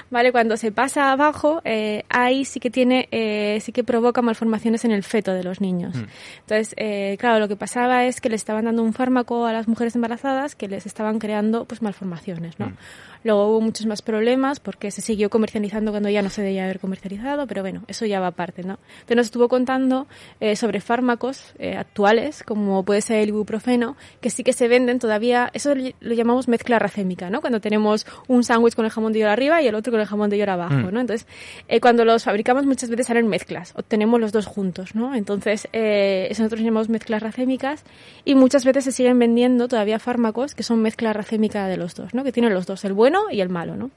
¿vale? 0.09 0.33
Cuando 0.33 0.57
se 0.57 0.71
pasa 0.71 1.13
abajo, 1.13 1.61
eh, 1.63 2.03
ahí 2.09 2.43
sí 2.43 2.59
que 2.59 2.69
tiene, 2.69 3.07
eh, 3.11 3.59
sí 3.61 3.71
que 3.71 3.85
provoca 3.85 4.21
malformaciones 4.21 4.83
en 4.83 4.91
el 4.91 5.03
feto 5.03 5.33
de 5.33 5.43
los 5.43 5.61
niños. 5.61 5.95
Mm. 5.95 6.05
Entonces, 6.41 6.73
eh, 6.75 7.15
claro, 7.19 7.39
lo 7.39 7.47
que 7.47 7.55
pasaba 7.55 8.05
es 8.05 8.19
que 8.19 8.29
le 8.29 8.35
estaban 8.35 8.65
dando 8.65 8.83
un 8.83 8.91
fármaco 8.91 9.45
a 9.45 9.53
las 9.53 9.69
mujeres 9.69 9.95
embarazadas 9.95 10.55
que 10.55 10.67
les 10.67 10.85
estaban 10.85 11.19
creando, 11.19 11.63
pues, 11.65 11.81
malformaciones, 11.81 12.59
¿no? 12.59 12.67
Mm. 12.67 12.77
Luego 13.23 13.47
hubo 13.49 13.61
muchos 13.61 13.85
más 13.85 14.01
problemas 14.01 14.59
porque 14.59 14.91
se 14.91 15.01
siguió 15.01 15.29
comercializando 15.29 15.91
cuando 15.91 16.09
ya 16.09 16.21
no 16.21 16.29
se 16.29 16.41
debía 16.41 16.63
haber 16.63 16.79
comercializado, 16.79 17.47
pero 17.47 17.61
bueno, 17.61 17.83
eso 17.87 18.05
ya 18.05 18.19
va 18.19 18.27
aparte, 18.27 18.63
¿no? 18.63 18.79
Entonces 18.91 19.17
nos 19.17 19.25
estuvo 19.27 19.49
contando 19.49 20.07
eh, 20.39 20.55
sobre 20.55 20.79
fármacos 20.79 21.53
eh, 21.59 21.75
actuales, 21.75 22.43
como 22.43 22.83
puede 22.83 23.01
ser 23.01 23.17
el 23.17 23.29
ibuprofeno, 23.29 23.97
que 24.21 24.29
sí 24.29 24.43
que 24.43 24.53
se 24.53 24.67
venden 24.67 24.99
todavía, 24.99 25.49
eso 25.53 25.73
lo 25.75 26.13
llamamos 26.13 26.47
mezcla 26.47 26.79
racémica, 26.79 27.29
¿no? 27.29 27.41
Cuando 27.41 27.59
tenemos 27.69 28.07
un 28.27 28.43
sándwich 28.43 28.73
con 28.73 28.85
el 28.85 28.91
jamón 28.91 29.13
de 29.13 29.19
york 29.19 29.31
arriba 29.31 29.61
y 29.61 29.67
el 29.67 29.75
otro 29.75 29.91
con 29.91 30.01
el 30.01 30.07
jamón 30.07 30.31
de 30.31 30.39
york 30.39 30.49
abajo, 30.49 30.73
Mm. 30.73 30.91
¿no? 30.91 30.99
Entonces, 30.99 31.27
eh, 31.67 31.79
cuando 31.79 32.03
los 32.03 32.23
fabricamos 32.23 32.65
muchas 32.65 32.89
veces 32.89 33.05
salen 33.05 33.27
mezclas, 33.27 33.73
obtenemos 33.75 34.19
los 34.19 34.31
dos 34.31 34.47
juntos, 34.47 34.95
¿no? 34.95 35.13
Entonces, 35.13 35.67
eh, 35.71 36.27
eso 36.31 36.41
nosotros 36.41 36.61
llamamos 36.61 36.89
mezclas 36.89 37.21
racémicas 37.21 37.83
y 38.25 38.33
muchas 38.33 38.65
veces 38.65 38.85
se 38.85 38.91
siguen 38.91 39.19
vendiendo 39.19 39.67
todavía 39.67 39.99
fármacos 39.99 40.55
que 40.55 40.63
son 40.63 40.81
mezcla 40.81 41.13
racémica 41.13 41.67
de 41.67 41.77
los 41.77 41.93
dos, 41.93 42.15
¿no? 42.15 42.23
Que 42.23 42.31
tienen 42.31 42.53
los 42.55 42.65
dos, 42.65 42.83
el 42.85 42.93
bueno 42.93 43.25
y 43.31 43.41
el 43.41 43.49
malo, 43.49 43.75
¿no? 43.75 43.91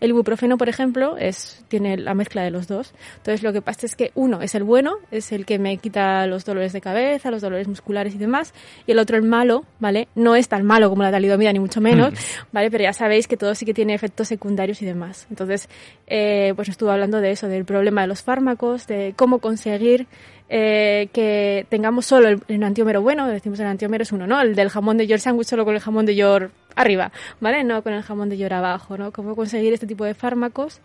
El 0.00 0.10
ibuprofeno, 0.10 0.58
por 0.58 0.68
ejemplo, 0.68 1.16
es, 1.16 1.64
tiene 1.68 1.96
la 1.96 2.14
mezcla 2.14 2.42
de 2.42 2.50
los 2.50 2.68
dos. 2.68 2.94
Entonces, 3.16 3.42
lo 3.42 3.52
que 3.52 3.62
pasa 3.62 3.86
es 3.86 3.96
que 3.96 4.10
uno 4.14 4.42
es 4.42 4.54
el 4.54 4.64
bueno, 4.64 4.96
es 5.10 5.32
el 5.32 5.46
que 5.46 5.58
me 5.58 5.76
quita 5.78 6.26
los 6.26 6.44
dolores 6.44 6.72
de 6.72 6.80
cabeza, 6.80 7.30
los 7.30 7.42
dolores 7.42 7.68
musculares 7.68 8.14
y 8.14 8.18
demás, 8.18 8.54
y 8.86 8.92
el 8.92 8.98
otro, 8.98 9.16
el 9.16 9.22
malo, 9.22 9.64
¿vale? 9.78 10.08
No 10.14 10.36
es 10.36 10.48
tan 10.48 10.64
malo 10.64 10.90
como 10.90 11.02
la 11.02 11.10
talidomida, 11.10 11.52
ni 11.52 11.58
mucho 11.58 11.80
menos, 11.80 12.14
¿vale? 12.52 12.70
Pero 12.70 12.84
ya 12.84 12.92
sabéis 12.92 13.28
que 13.28 13.36
todo 13.36 13.54
sí 13.54 13.64
que 13.64 13.74
tiene 13.74 13.94
efectos 13.94 14.28
secundarios 14.28 14.82
y 14.82 14.86
demás. 14.86 15.26
Entonces, 15.30 15.68
eh, 16.06 16.52
pues 16.56 16.68
estuvo 16.68 16.90
hablando 16.90 17.20
de 17.20 17.30
eso, 17.30 17.48
del 17.48 17.64
problema 17.64 18.02
de 18.02 18.08
los 18.08 18.22
fármacos, 18.22 18.86
de 18.86 19.14
cómo 19.16 19.38
conseguir 19.38 20.06
eh, 20.56 21.08
que 21.12 21.66
tengamos 21.68 22.06
solo 22.06 22.28
el, 22.28 22.40
el 22.46 22.62
antiómero 22.62 23.02
bueno, 23.02 23.26
decimos 23.26 23.58
el 23.58 23.66
antiómero 23.66 24.02
es 24.02 24.12
uno, 24.12 24.24
¿no? 24.28 24.40
El 24.40 24.54
del 24.54 24.68
jamón 24.68 24.96
de 24.98 25.06
york 25.08 25.20
sándwich 25.20 25.48
solo 25.48 25.64
con 25.64 25.74
el 25.74 25.80
jamón 25.80 26.06
de 26.06 26.14
york 26.14 26.52
arriba, 26.76 27.10
¿vale? 27.40 27.64
No 27.64 27.82
con 27.82 27.92
el 27.92 28.02
jamón 28.02 28.28
de 28.28 28.38
york 28.38 28.52
abajo, 28.52 28.96
¿no? 28.96 29.10
Cómo 29.10 29.34
conseguir 29.34 29.72
este 29.72 29.88
tipo 29.88 30.04
de 30.04 30.14
fármacos 30.14 30.80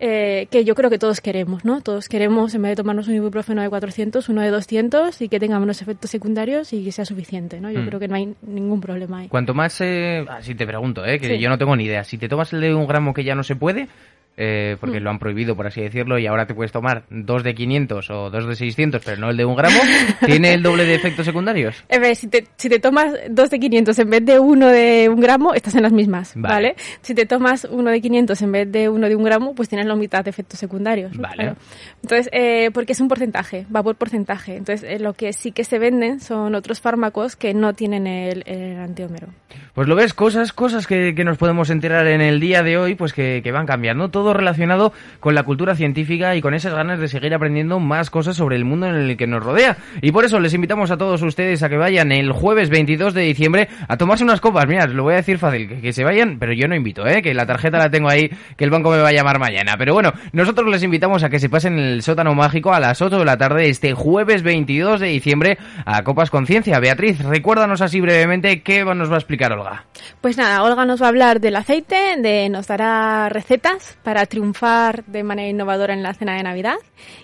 eh, 0.00 0.48
que 0.50 0.64
yo 0.64 0.74
creo 0.74 0.90
que 0.90 0.98
todos 0.98 1.20
queremos, 1.20 1.64
¿no? 1.64 1.80
Todos 1.82 2.08
queremos, 2.08 2.52
en 2.56 2.62
vez 2.62 2.70
de 2.72 2.76
tomarnos 2.76 3.06
un 3.06 3.14
ibuprofeno 3.14 3.62
de 3.62 3.68
400, 3.68 4.28
uno 4.30 4.42
de 4.42 4.50
200 4.50 5.22
y 5.22 5.28
que 5.28 5.38
tenga 5.38 5.60
menos 5.60 5.80
efectos 5.80 6.10
secundarios 6.10 6.72
y 6.72 6.82
que 6.84 6.90
sea 6.90 7.04
suficiente, 7.04 7.60
¿no? 7.60 7.70
Yo 7.70 7.82
Mm. 7.82 7.86
creo 7.86 8.00
que 8.00 8.08
no 8.08 8.16
hay 8.16 8.34
ningún 8.42 8.80
problema 8.80 9.18
ahí. 9.20 9.28
Cuanto 9.28 9.54
más, 9.54 9.80
eh, 9.80 10.24
ah, 10.28 10.42
si 10.42 10.56
te 10.56 10.66
pregunto, 10.66 11.04
eh, 11.06 11.20
que 11.20 11.28
Sí. 11.28 11.38
yo 11.38 11.48
no 11.48 11.56
tengo 11.58 11.76
ni 11.76 11.84
idea, 11.84 12.02
si 12.02 12.18
te 12.18 12.28
tomas 12.28 12.52
el 12.52 12.60
de 12.62 12.74
un 12.74 12.88
gramo 12.88 13.14
que 13.14 13.22
ya 13.22 13.36
no 13.36 13.44
se 13.44 13.54
puede, 13.54 13.86
eh, 14.36 14.76
porque 14.80 15.00
Mm. 15.00 15.02
lo 15.04 15.10
han 15.10 15.18
prohibido, 15.18 15.54
por 15.56 15.66
así 15.66 15.80
decirlo, 15.82 16.18
y 16.18 16.26
ahora 16.26 16.46
te 16.46 16.54
puedes 16.54 16.72
tomar 16.72 17.04
dos 17.10 17.42
de 17.42 17.54
500 17.54 18.10
o 18.10 18.30
dos 18.30 18.46
de 18.46 18.54
600, 18.56 19.02
pero 19.04 19.16
no 19.20 19.30
el 19.30 19.36
de 19.36 19.44
un 19.44 19.54
gramo, 19.56 19.78
¿tiene 20.26 20.54
el 20.54 20.62
doble 20.62 20.84
de 20.84 20.94
efectos 20.94 21.24
secundarios? 21.26 21.84
A 21.90 21.98
ver, 21.98 22.16
si 22.16 22.28
te, 22.28 22.46
si 22.56 22.68
te 22.68 22.78
tomas 22.78 23.12
dos 23.30 23.50
de 23.50 23.58
500 23.60 23.98
en 23.98 24.10
vez 24.10 24.24
de 24.24 24.38
uno 24.38 24.68
de 24.68 25.08
un 25.08 25.20
gramo, 25.20 25.54
estás 25.54 25.74
en 25.74 25.82
las 25.82 25.92
mismas, 25.92 26.32
Vale. 26.34 26.54
¿vale? 26.54 26.74
Si 27.02 27.14
te 27.14 27.26
tomas 27.26 27.66
uno 27.70 27.90
de 27.90 28.00
500 28.00 28.40
en 28.42 28.52
vez 28.52 28.72
de 28.72 28.88
uno 28.88 29.08
de 29.08 29.16
un 29.16 29.24
gramo, 29.24 29.54
pues 29.54 29.68
tienes 29.68 29.86
la 29.86 29.94
mitad 29.96 30.24
de 30.24 30.30
efectos 30.30 30.58
secundarios. 30.58 31.16
Vale. 31.16 31.34
Claro. 31.36 31.56
Entonces, 32.02 32.28
eh, 32.32 32.70
porque 32.72 32.92
es 32.92 33.00
un 33.00 33.08
porcentaje, 33.08 33.66
va 33.74 33.82
por 33.82 33.96
porcentaje. 33.96 34.56
Entonces, 34.56 34.88
eh, 34.88 34.98
lo 34.98 35.12
que 35.12 35.32
sí 35.32 35.52
que 35.52 35.64
se 35.64 35.78
venden 35.78 36.20
son 36.20 36.54
otros 36.54 36.80
fármacos 36.80 37.36
que 37.36 37.54
no 37.54 37.74
tienen 37.74 38.06
el, 38.06 38.42
el 38.46 38.78
antiómero. 38.78 39.28
Pues 39.74 39.88
lo 39.88 39.94
ves, 39.94 40.14
cosas, 40.14 40.52
cosas 40.52 40.86
que, 40.86 41.14
que 41.14 41.24
nos 41.24 41.36
podemos 41.38 41.70
enterar 41.70 42.06
en 42.06 42.20
el 42.20 42.40
día 42.40 42.62
de 42.62 42.76
hoy, 42.78 42.94
pues 42.94 43.12
que, 43.12 43.40
que 43.42 43.52
van 43.52 43.66
cambiando. 43.66 44.10
Todo 44.10 44.21
relacionado 44.30 44.92
con 45.20 45.34
la 45.34 45.42
cultura 45.42 45.74
científica 45.74 46.36
y 46.36 46.40
con 46.40 46.54
esas 46.54 46.74
ganas 46.74 46.98
de 46.98 47.08
seguir 47.08 47.34
aprendiendo 47.34 47.78
más 47.80 48.10
cosas 48.10 48.36
sobre 48.36 48.56
el 48.56 48.64
mundo 48.64 48.86
en 48.86 48.94
el 48.94 49.16
que 49.16 49.26
nos 49.26 49.42
rodea. 49.42 49.76
Y 50.00 50.12
por 50.12 50.24
eso 50.24 50.38
les 50.38 50.54
invitamos 50.54 50.90
a 50.90 50.96
todos 50.96 51.22
ustedes 51.22 51.62
a 51.62 51.68
que 51.68 51.76
vayan 51.76 52.12
el 52.12 52.32
jueves 52.32 52.70
22 52.70 53.14
de 53.14 53.22
diciembre 53.22 53.68
a 53.88 53.96
tomarse 53.96 54.24
unas 54.24 54.40
copas. 54.40 54.66
Mira, 54.66 54.84
os 54.84 54.94
lo 54.94 55.04
voy 55.04 55.14
a 55.14 55.16
decir 55.16 55.38
fácil, 55.38 55.80
que, 55.80 55.92
se 55.92 56.04
vayan, 56.04 56.38
pero 56.38 56.52
yo 56.52 56.68
no 56.68 56.74
invito, 56.74 57.06
¿eh? 57.06 57.22
Que 57.22 57.34
la 57.34 57.46
tarjeta 57.46 57.78
la 57.78 57.90
tengo 57.90 58.08
ahí, 58.08 58.30
que 58.56 58.64
el 58.64 58.70
banco 58.70 58.90
me 58.90 58.98
va 58.98 59.08
a 59.08 59.12
llamar 59.12 59.38
mañana. 59.38 59.74
Pero 59.78 59.94
bueno, 59.94 60.12
nosotros 60.32 60.68
les 60.70 60.82
invitamos 60.82 61.22
a 61.22 61.30
que 61.30 61.38
se 61.38 61.48
pasen 61.48 61.78
en 61.78 61.84
el 61.86 62.02
sótano 62.02 62.34
mágico 62.34 62.72
a 62.72 62.80
las 62.80 63.00
8 63.00 63.18
de 63.18 63.24
la 63.24 63.36
tarde 63.36 63.68
este 63.68 63.94
jueves 63.94 64.42
22 64.42 65.00
de 65.00 65.08
diciembre 65.08 65.58
a 65.84 66.02
Copas 66.04 66.30
Conciencia. 66.30 66.78
Beatriz, 66.78 67.20
recuérdanos 67.24 67.80
así 67.80 68.00
brevemente 68.00 68.62
qué 68.62 68.84
nos 68.84 69.10
va 69.10 69.14
a 69.14 69.18
explicar 69.18 69.52
Olga. 69.52 69.84
Pues 70.20 70.36
nada, 70.36 70.62
Olga 70.62 70.84
nos 70.84 71.00
va 71.00 71.06
a 71.06 71.08
hablar 71.08 71.40
del 71.40 71.56
aceite, 71.56 72.16
de, 72.18 72.48
nos 72.48 72.66
dará 72.66 73.28
recetas 73.28 73.96
para 74.02 74.11
para 74.12 74.26
triunfar 74.26 75.06
de 75.06 75.22
manera 75.22 75.48
innovadora 75.48 75.94
en 75.94 76.02
la 76.02 76.12
cena 76.12 76.36
de 76.36 76.42
Navidad. 76.42 76.76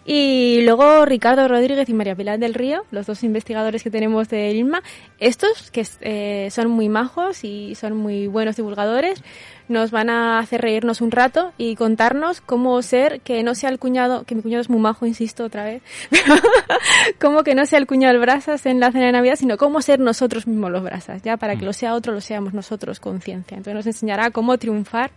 Y 0.07 0.62
luego 0.62 1.05
Ricardo 1.05 1.46
Rodríguez 1.46 1.87
y 1.87 1.92
María 1.92 2.16
Pilar 2.16 2.38
del 2.38 2.55
Río, 2.55 2.87
los 2.90 3.05
dos 3.05 3.22
investigadores 3.24 3.83
que 3.83 3.90
tenemos 3.90 4.31
de 4.31 4.53
ILMA, 4.53 4.83
estos 5.18 5.70
que 5.70 5.87
eh, 6.01 6.48
son 6.51 6.70
muy 6.70 6.88
majos 6.88 7.44
y 7.44 7.74
son 7.74 7.94
muy 7.94 8.27
buenos 8.27 8.57
divulgadores, 8.57 9.22
nos 9.68 9.90
van 9.90 10.09
a 10.09 10.38
hacer 10.38 10.62
reírnos 10.62 11.03
un 11.03 11.11
rato 11.11 11.53
y 11.59 11.77
contarnos 11.77 12.40
cómo 12.40 12.81
ser 12.81 13.20
que 13.20 13.42
no 13.42 13.55
sea 13.55 13.68
el 13.68 13.79
cuñado, 13.79 14.24
que 14.24 14.35
mi 14.35 14.40
cuñado 14.40 14.62
es 14.62 14.70
muy 14.70 14.81
majo, 14.81 15.05
insisto 15.05 15.44
otra 15.44 15.64
vez, 15.64 15.83
cómo 17.20 17.42
que 17.42 17.55
no 17.55 17.66
sea 17.66 17.79
el 17.81 17.87
cuñado 17.87 18.14
del 18.14 18.22
brasas 18.22 18.64
en 18.64 18.81
la 18.81 18.92
cena 18.92 19.05
de 19.05 19.12
Navidad, 19.12 19.37
sino 19.37 19.59
cómo 19.59 19.83
ser 19.83 20.01
nosotros 20.01 20.46
mismos 20.46 20.70
los 20.70 20.83
brasas, 20.83 21.20
ya 21.20 21.37
para 21.37 21.57
que 21.57 21.66
lo 21.66 21.74
sea 21.74 21.92
otro, 21.92 22.14
lo 22.14 22.22
seamos 22.22 22.55
nosotros 22.55 22.98
con 22.98 23.20
ciencia. 23.20 23.59
Entonces 23.59 23.74
nos 23.74 23.87
enseñará 23.87 24.31
cómo 24.31 24.57
triunfar 24.57 25.11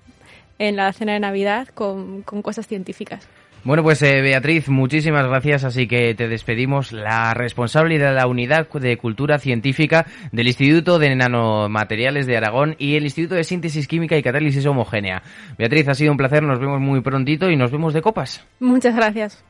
en 0.61 0.75
la 0.75 0.93
cena 0.93 1.13
de 1.13 1.19
Navidad 1.19 1.67
con, 1.69 2.21
con 2.21 2.41
cosas 2.41 2.67
científicas. 2.67 3.27
Bueno, 3.63 3.83
pues 3.83 4.01
eh, 4.01 4.21
Beatriz, 4.21 4.69
muchísimas 4.69 5.27
gracias. 5.27 5.63
Así 5.63 5.87
que 5.87 6.15
te 6.15 6.27
despedimos. 6.27 6.91
La 6.91 7.33
responsable 7.33 7.99
de 7.99 8.11
la 8.11 8.25
Unidad 8.25 8.67
de 8.67 8.97
Cultura 8.97 9.37
Científica 9.37 10.05
del 10.31 10.47
Instituto 10.47 10.97
de 10.97 11.15
Nanomateriales 11.15 12.25
de 12.25 12.37
Aragón 12.37 12.75
y 12.79 12.95
el 12.95 13.03
Instituto 13.03 13.35
de 13.35 13.43
Síntesis 13.43 13.87
Química 13.87 14.17
y 14.17 14.23
Catálisis 14.23 14.65
Homogénea. 14.65 15.21
Beatriz, 15.57 15.87
ha 15.89 15.93
sido 15.93 16.11
un 16.11 16.17
placer. 16.17 16.41
Nos 16.41 16.59
vemos 16.59 16.79
muy 16.79 17.01
prontito 17.01 17.51
y 17.51 17.55
nos 17.55 17.71
vemos 17.71 17.93
de 17.93 18.01
copas. 18.01 18.45
Muchas 18.59 18.95
gracias. 18.95 19.43